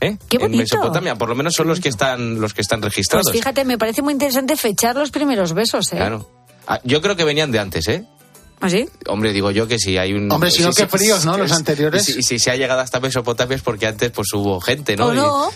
[0.00, 0.16] ¿eh?
[0.28, 0.58] Qué En bonito.
[0.76, 3.26] Mesopotamia, por lo menos son los que están los que están registrados.
[3.26, 5.96] Pues fíjate, me parece muy interesante fechar los primeros besos, ¿eh?
[5.96, 6.28] Claro.
[6.66, 8.04] Ah, yo creo que venían de antes, ¿eh?
[8.60, 8.88] ¿Ah, sí?
[9.06, 10.30] Hombre, digo yo que si hay un...
[10.30, 11.38] Hombre, si no, qué fríos, ¿no?
[11.38, 12.08] Los anteriores.
[12.08, 14.96] Y si, y si se ha llegado hasta Mesopotamia es porque antes pues hubo gente,
[14.96, 15.06] ¿no?
[15.06, 15.48] ¿O Y- no?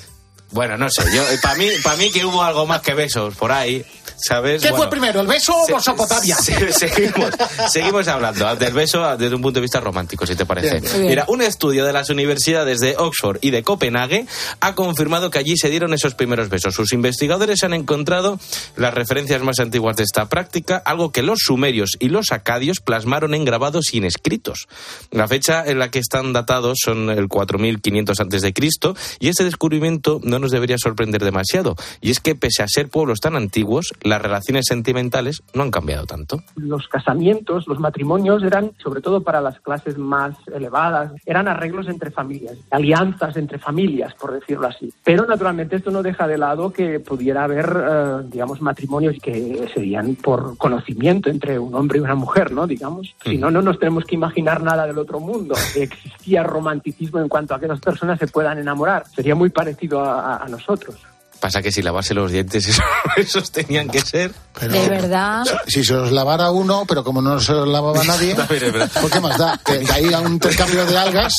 [0.53, 3.51] bueno, no sé, yo para mí, para mí que hubo algo más que besos por
[3.53, 3.85] ahí,
[4.23, 4.63] ¿sabes?
[4.63, 6.37] ¿Qué fue Bueno, primero, el beso o Mesopotamia?
[6.37, 7.31] se- seguimos,
[7.69, 10.81] seguimos hablando del beso desde un punto de vista romántico, si te parece.
[10.81, 11.07] Bien, bien.
[11.07, 14.27] Mira, un estudio de las universidades de Oxford y de Copenhague
[14.61, 16.75] ha confirmado que allí se dieron esos primeros besos.
[16.75, 18.39] Sus investigadores han encontrado
[18.77, 23.35] las referencias más antiguas de esta práctica, algo que los sumerios y los acadios plasmaron
[23.35, 24.67] en grabados sin escritos.
[25.11, 29.45] La fecha en la que están datados son el 4500 antes de Cristo y este
[29.45, 31.77] descubrimiento no nos debería sorprender demasiado.
[32.01, 36.05] Y es que pese a ser pueblos tan antiguos, las relaciones sentimentales no han cambiado
[36.05, 36.43] tanto.
[36.57, 42.11] Los casamientos, los matrimonios eran, sobre todo para las clases más elevadas, eran arreglos entre
[42.11, 44.93] familias, alianzas entre familias, por decirlo así.
[45.03, 50.15] Pero naturalmente esto no deja de lado que pudiera haber, eh, digamos, matrimonios que serían
[50.17, 52.67] por conocimiento entre un hombre y una mujer, ¿no?
[52.67, 53.15] Digamos.
[53.25, 55.55] Si no, no nos tenemos que imaginar nada del otro mundo.
[55.75, 59.07] Existía romanticismo en cuanto a que las personas se puedan enamorar.
[59.07, 60.97] Sería muy parecido a nosotros.
[61.43, 62.83] Pasa que si lavarse los dientes, eso-
[63.17, 64.33] esos tenían que ser.
[64.61, 65.43] De verdad.
[65.67, 69.01] Si se los lavara uno, pero como no se los lavaba nadie, También es verdad.
[69.01, 69.61] ¿por qué más da?
[69.65, 71.33] Que, que haya un intercambio de algas.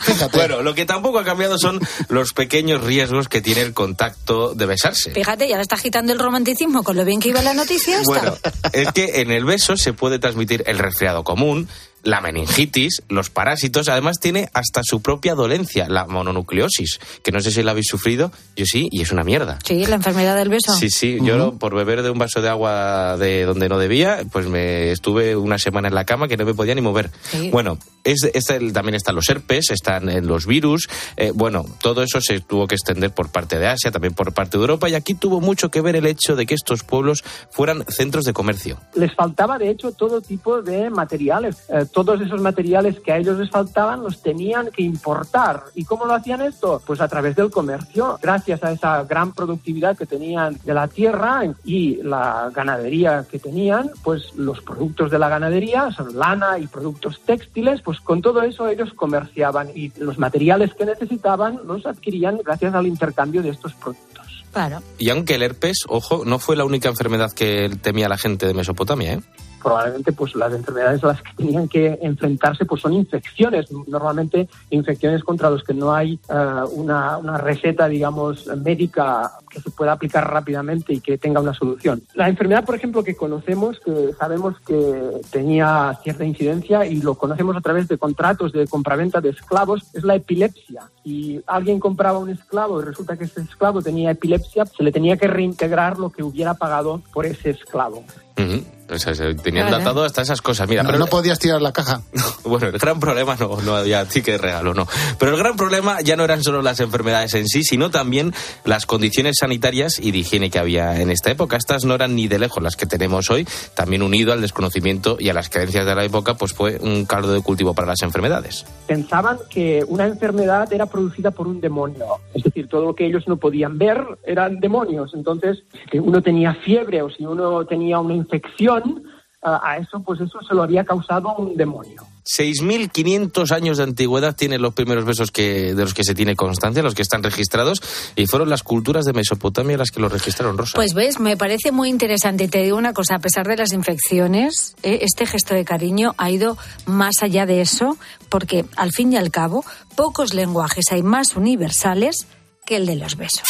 [0.00, 0.36] Fíjate.
[0.36, 1.80] Bueno, lo que tampoco ha cambiado son
[2.10, 5.12] los pequeños riesgos que tiene el contacto de besarse.
[5.12, 8.04] Fíjate, ya le está agitando el romanticismo con lo bien que iba la noticia esta.
[8.04, 8.36] Bueno,
[8.74, 11.68] es que en el beso se puede transmitir el resfriado común,
[12.02, 17.50] la meningitis, los parásitos, además tiene hasta su propia dolencia, la mononucleosis, que no sé
[17.50, 19.58] si la habéis sufrido, yo sí, y es una mierda.
[19.64, 20.74] Sí, la enfermedad del beso.
[20.74, 24.46] Sí, sí, yo por beber de un vaso de agua de donde no debía, pues
[24.46, 27.10] me estuve una semana en la cama que no me podía ni mover.
[27.30, 27.50] Sí.
[27.50, 32.02] Bueno, es, es el- también están los herpes, están en los virus, eh, bueno, todo
[32.02, 34.94] eso se tuvo que extender por parte de Asia, también por parte de Europa, y
[34.94, 38.78] aquí tuvo mucho que ver el hecho de que estos pueblos fueran centros de comercio.
[38.94, 41.56] les faltaba de hecho todo tipo de materiales.
[41.68, 45.64] Eh, todos esos materiales que a ellos les faltaban los tenían que importar.
[45.74, 46.82] ¿Y cómo lo hacían esto?
[46.84, 51.42] Pues a través del comercio, gracias a esa gran productividad que tenían de la tierra
[51.64, 57.20] y la ganadería que tenían, pues los productos de la ganadería, son lana y productos
[57.20, 62.74] textiles, pues con todo eso ellos comerciaban y los materiales que necesitaban los adquirían gracias
[62.74, 64.44] al intercambio de estos productos.
[64.52, 64.82] Claro.
[64.98, 68.54] Y aunque el herpes, ojo, no fue la única enfermedad que temía la gente de
[68.54, 69.20] Mesopotamia, ¿eh?
[69.62, 73.70] Probablemente pues las enfermedades a las que tenían que enfrentarse pues son infecciones.
[73.86, 79.70] Normalmente infecciones contra los que no hay eh, una, una receta digamos médica que se
[79.70, 82.02] pueda aplicar rápidamente y que tenga una solución.
[82.14, 87.56] La enfermedad por ejemplo que conocemos que sabemos que tenía cierta incidencia y lo conocemos
[87.56, 90.90] a través de contratos de compraventa de esclavos es la epilepsia.
[91.04, 95.16] Si alguien compraba un esclavo y resulta que ese esclavo tenía epilepsia se le tenía
[95.16, 98.04] que reintegrar lo que hubiera pagado por ese esclavo
[98.38, 98.64] Ujú.
[98.90, 99.78] O sea, se tenían Vale.
[99.78, 100.68] datado hasta esas cosas.
[100.68, 102.02] Mira, No, pero no podías tirar la caja.
[102.44, 104.86] Bueno, el gran problema no, no había ticket regalo, no.
[105.18, 108.84] Pero el gran problema ya no eran solo las enfermedades en sí, sino también las
[108.84, 111.56] condiciones sanitarias y de higiene que había en esta época.
[111.56, 115.28] Estas no eran ni de lejos las que tenemos hoy, también unido al desconocimiento y
[115.28, 118.66] a las creencias de la época, pues fue un caldo de cultivo para las enfermedades.
[118.88, 122.06] pensaban que una enfermedad era producida por un demonio.
[122.34, 125.12] Es decir, todo lo que ellos no podían ver eran demonios.
[125.14, 125.62] Entonces,
[125.92, 129.04] si uno tenía fiebre o si uno tenía una infección,
[129.42, 132.06] a a eso, pues eso se lo había causado un demonio.
[132.24, 136.82] 6.500 años de antigüedad tienen los primeros besos que, de los que se tiene constancia,
[136.82, 137.82] los que están registrados,
[138.14, 140.74] y fueron las culturas de Mesopotamia las que los registraron, Rosa.
[140.76, 142.44] Pues ves, me parece muy interesante.
[142.44, 146.14] Y te digo una cosa, a pesar de las infecciones, eh, este gesto de cariño
[146.18, 146.56] ha ido
[146.86, 147.98] más allá de eso,
[148.28, 149.64] porque al fin y al cabo,
[149.96, 152.28] pocos lenguajes hay más universales
[152.64, 153.48] que el de los besos.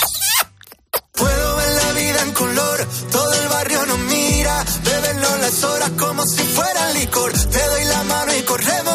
[0.92, 6.22] Puedo ver la vida en color, todo el barrio nos mira, bebenlo las horas como
[6.26, 7.32] si fuera licor.
[7.32, 8.91] Te doy la mano y corremos,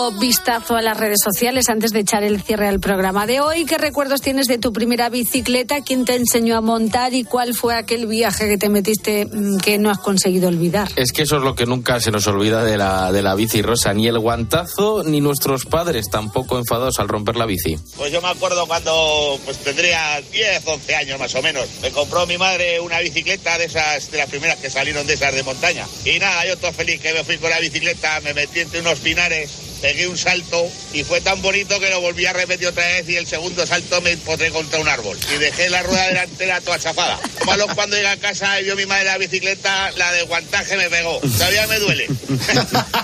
[0.00, 3.66] Último vistazo a las redes sociales antes de echar el cierre al programa de hoy.
[3.66, 5.82] ¿Qué recuerdos tienes de tu primera bicicleta?
[5.82, 9.78] ¿Quién te enseñó a montar y cuál fue aquel viaje que te metiste mm, que
[9.78, 10.88] no has conseguido olvidar?
[10.96, 13.60] Es que eso es lo que nunca se nos olvida de la, de la bici
[13.60, 13.92] rosa.
[13.92, 17.76] Ni el guantazo, ni nuestros padres tampoco enfadados al romper la bici.
[17.96, 21.66] Pues yo me acuerdo cuando pues tendría 10, 11 años más o menos.
[21.82, 25.34] Me compró mi madre una bicicleta de esas, de las primeras que salieron de esas
[25.34, 25.86] de montaña.
[26.06, 28.98] Y nada, yo todo feliz que me fui con la bicicleta, me metí entre unos
[29.00, 33.08] pinares, pegué un salto y fue tan bonito que lo volví a repetir otra vez
[33.08, 35.16] y el segundo salto me empotré contra un árbol.
[35.34, 37.18] Y dejé la rueda delantera toda chafada.
[37.46, 40.88] Malo cuando llegué a casa y vio mi madre la bicicleta, la de guantaje me
[40.88, 41.18] pegó.
[41.20, 42.06] Todavía me duele.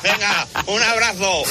[0.03, 1.43] Venga, un abrazo.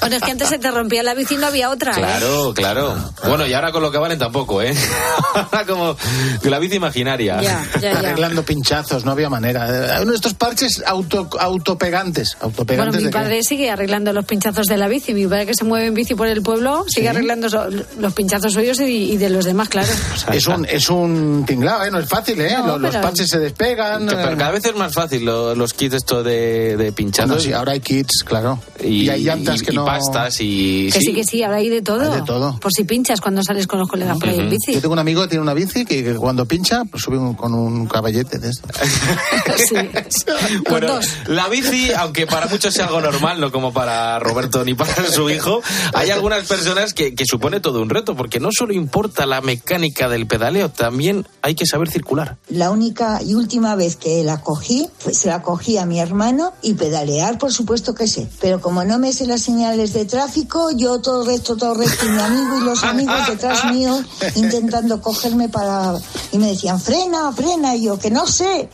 [0.00, 1.92] Bueno, es que antes se te rompía la bici y no había otra.
[1.92, 1.96] ¿eh?
[1.96, 3.12] Claro, claro.
[3.26, 4.74] Bueno, y ahora con lo que valen tampoco, ¿eh?
[5.34, 5.94] Ahora como
[6.42, 7.40] de la bici imaginaria.
[7.42, 7.98] Ya, ya, ya.
[7.98, 9.96] Arreglando pinchazos, no había manera.
[9.98, 12.34] Eh, Uno de estos parches auto, autopegantes.
[12.40, 15.12] Bueno, autopegantes mi de que- padre sigue arreglando los pinchazos de la bici.
[15.14, 17.08] Mi padre que se mueve en bici por el pueblo sigue Sí.
[17.08, 17.66] arreglando so-
[18.00, 19.88] los pinchazos suyos y, y de los demás, claro.
[20.32, 21.90] Es un, es un tinglao, ¿eh?
[21.90, 22.56] No es fácil, ¿eh?
[22.58, 24.08] No, los, los parches se despegan.
[24.08, 27.28] Que- pero eh, cada vez es más fácil lo- los kits esto de, de pinchados.
[27.30, 28.58] Bueno, sí, ahora hay kits, claro.
[28.82, 30.88] Y, Y hay llantas y- que y no- pastas y...
[30.92, 32.10] Que sí, que sí, ahora hay de todo.
[32.12, 32.58] Hay de todo.
[32.60, 34.72] Por si pinchas cuando sales con los colegas por ahí en bici.
[34.74, 37.34] Yo tengo un amigo que tiene una bici que, que cuando pincha, pues sube un-
[37.34, 38.68] con un caballete de esto.
[40.68, 45.06] Bueno, la bici, aunque para muchos sea algo normal, no como para Roberto ni para
[45.10, 45.60] su hijo,
[45.92, 50.08] hay algunas personas que, que supone todo un reto, porque no solo importa la mecánica
[50.08, 52.36] del pedaleo, también hay que saber circular.
[52.48, 56.52] La única y última vez que la cogí, pues se la cogí a mi hermano
[56.62, 58.28] y pedalear, por supuesto que sé.
[58.40, 62.10] Pero como no me sé las señales de tráfico, yo todo recto, todo recto, y
[62.10, 64.00] mi amigo y los amigos detrás mío
[64.34, 65.94] intentando cogerme para...
[66.32, 68.68] Y me decían, frena, frena, y yo, que no sé.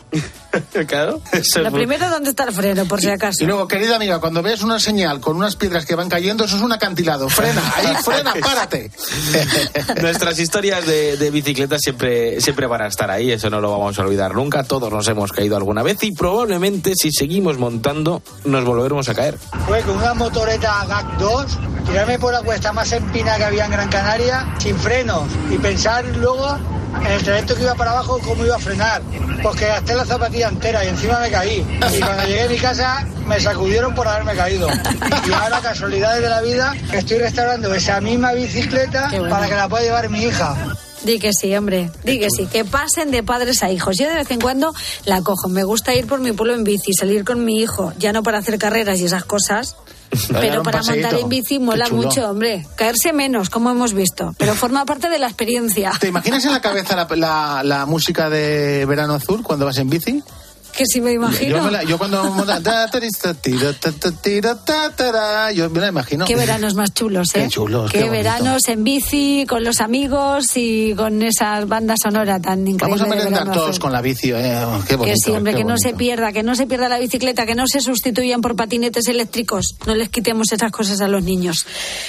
[0.86, 1.20] claro.
[1.32, 3.42] eso es Lo muy- primero, ¿dónde está el freno, por si acaso?
[3.42, 6.57] Y luego, querida amiga, cuando veas una señal con unas piedras que van cayendo, eso
[6.57, 7.28] es un acantilado.
[7.28, 8.90] Frena, ahí, frena, párate.
[10.00, 13.98] Nuestras historias de, de bicicleta siempre, siempre van a estar ahí, eso no lo vamos
[13.98, 14.64] a olvidar nunca.
[14.64, 19.38] Todos nos hemos caído alguna vez y probablemente si seguimos montando nos volveremos a caer.
[19.66, 21.46] Fue con una motoreta GAC 2,
[21.86, 26.05] tirarme por la cuesta más empinada que había en Gran Canaria, sin frenos, y pensar
[26.16, 26.59] luego
[27.01, 29.03] en el trayecto que iba para abajo cómo iba a frenar.
[29.43, 31.66] Pues que gasté la zapatilla entera y encima me caí.
[31.93, 34.68] Y cuando llegué a mi casa me sacudieron por haberme caído.
[35.26, 39.28] Y ahora, casualidades de la vida, estoy restaurando esa misma bicicleta bueno.
[39.28, 40.57] para que la pueda llevar mi hija.
[41.05, 43.97] Di que sí, hombre, di que sí, que pasen de padres a hijos.
[43.99, 44.72] Yo de vez en cuando
[45.05, 45.49] la cojo.
[45.49, 48.38] Me gusta ir por mi pueblo en bici, salir con mi hijo, ya no para
[48.38, 49.74] hacer carreras y esas cosas,
[50.40, 51.06] pero para paseíto.
[51.08, 52.66] montar en bici mola mucho, hombre.
[52.76, 55.92] Caerse menos, como hemos visto, pero forma parte de la experiencia.
[55.98, 59.88] ¿Te imaginas en la cabeza la, la- la música de Verano Azul cuando vas en
[59.90, 60.22] bici?
[60.72, 61.56] Que si me imagino.
[61.58, 62.22] Yo, me la- yo cuando
[65.54, 66.24] yo me la imagino.
[66.24, 67.42] Qué veranos más chulos, ¿eh?
[67.42, 72.66] Qué chulos, Qué, veranos en bici, con los amigos y con esa banda sonora tan
[72.66, 72.98] increíble.
[72.98, 74.58] Vamos a merendar todos con la bici, eh.
[74.88, 75.14] Qué bonito.
[75.14, 77.66] que siempre, qué que no se pierda, que no se pierda la bicicleta, que no
[77.66, 79.76] se sustituyan por patinetes eléctricos.
[79.86, 81.66] No les quitemos esas cosas a los niños.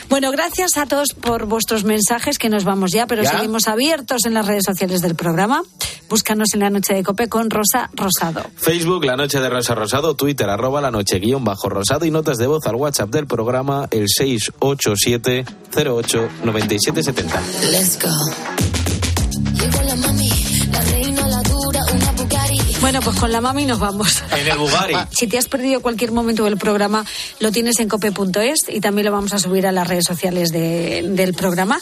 [0.09, 3.31] Bueno, gracias a todos por vuestros mensajes, que nos vamos ya, pero ¿Ya?
[3.31, 5.61] seguimos abiertos en las redes sociales del programa.
[6.09, 8.45] Búscanos en la noche de Cope con Rosa Rosado.
[8.55, 12.37] Facebook, La Noche de Rosa Rosado, Twitter, arroba La Noche guion bajo Rosado y notas
[12.37, 15.45] de voz al WhatsApp del programa, el 687
[15.75, 17.41] 08 9770.
[17.71, 18.09] Let's go.
[22.93, 24.21] Bueno, pues con la mami nos vamos.
[24.37, 24.93] En el Bugari.
[25.09, 27.03] Si te has perdido cualquier momento del programa,
[27.39, 31.01] lo tienes en cope.es y también lo vamos a subir a las redes sociales de-
[31.09, 31.79] del programa.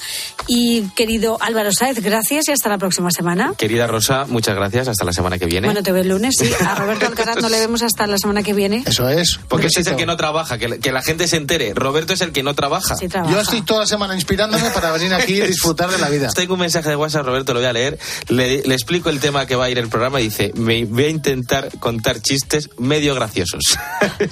[0.47, 3.53] Y querido Álvaro Sáez, gracias y hasta la próxima semana.
[3.57, 4.87] Querida Rosa, muchas gracias.
[4.87, 5.67] Hasta la semana que viene.
[5.67, 6.49] Bueno, te veo el lunes, sí.
[6.65, 8.83] A Roberto Alcaraz no le vemos hasta la semana que viene.
[8.85, 9.37] Eso es.
[9.49, 11.73] Porque ese es el que no trabaja, que, que la gente se entere.
[11.73, 12.95] Roberto es el que no trabaja.
[12.95, 13.33] Sí, trabaja.
[13.33, 16.29] Yo estoy toda la semana inspirándome para venir aquí y disfrutar de la vida.
[16.33, 17.99] Tengo un mensaje de WhatsApp, Roberto, lo voy a leer.
[18.29, 21.09] Le, le explico el tema que va a ir el programa y dice, me voy
[21.09, 23.63] a intentar contar chistes medio graciosos.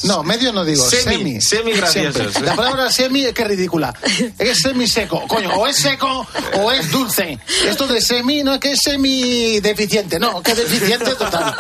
[0.04, 1.42] No, medio no digo, Semi, semi.
[1.42, 2.32] semi graciosos.
[2.32, 2.42] Siempre.
[2.44, 3.94] La palabra semi es que es ridícula.
[4.38, 5.26] Es semi seco.
[5.28, 7.40] Coño, o es seco o es dulce.
[7.68, 11.56] Esto de semi no es que es semi deficiente, no, que es deficiente total.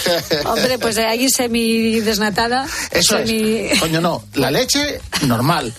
[0.46, 2.66] Hombre, pues ahí semi desnatada.
[2.90, 3.56] Eso semi...
[3.70, 3.80] es.
[3.80, 4.24] Coño, no.
[4.34, 5.72] La leche, normal.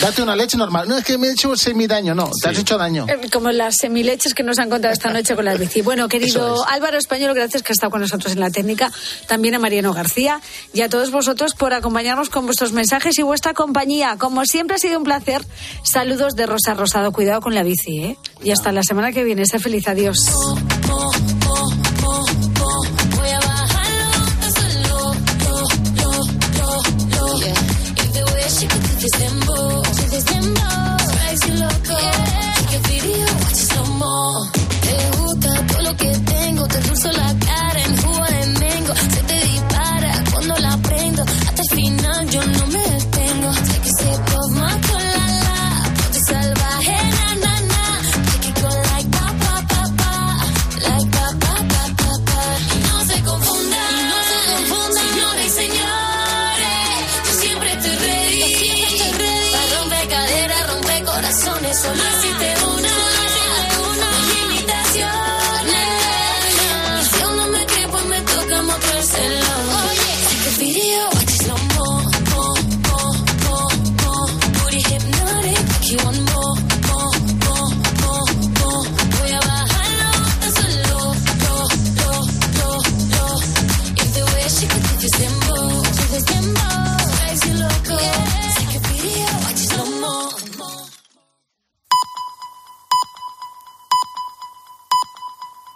[0.00, 0.88] Date una leche normal.
[0.88, 2.30] No es que me he hecho semi daño, no.
[2.42, 3.06] Te has hecho daño.
[3.08, 5.82] Eh, Como las semileches que nos han contado esta noche con la bici.
[5.82, 6.72] Bueno, querido es.
[6.72, 8.92] Álvaro Español, gracias que ha estado con nosotros en la técnica.
[9.26, 10.40] También a Mariano García
[10.72, 14.16] y a todos vosotros por acompañarnos con vuestros mensajes y vuestra compañía.
[14.18, 15.42] Como siempre ha sido un placer.
[15.82, 17.12] Saludos de Rosa Rosado.
[17.12, 18.16] Cuidado con la bici, ¿eh?
[18.42, 19.46] Y hasta la semana que viene.
[19.46, 19.86] Sé feliz.
[19.88, 20.18] Adiós.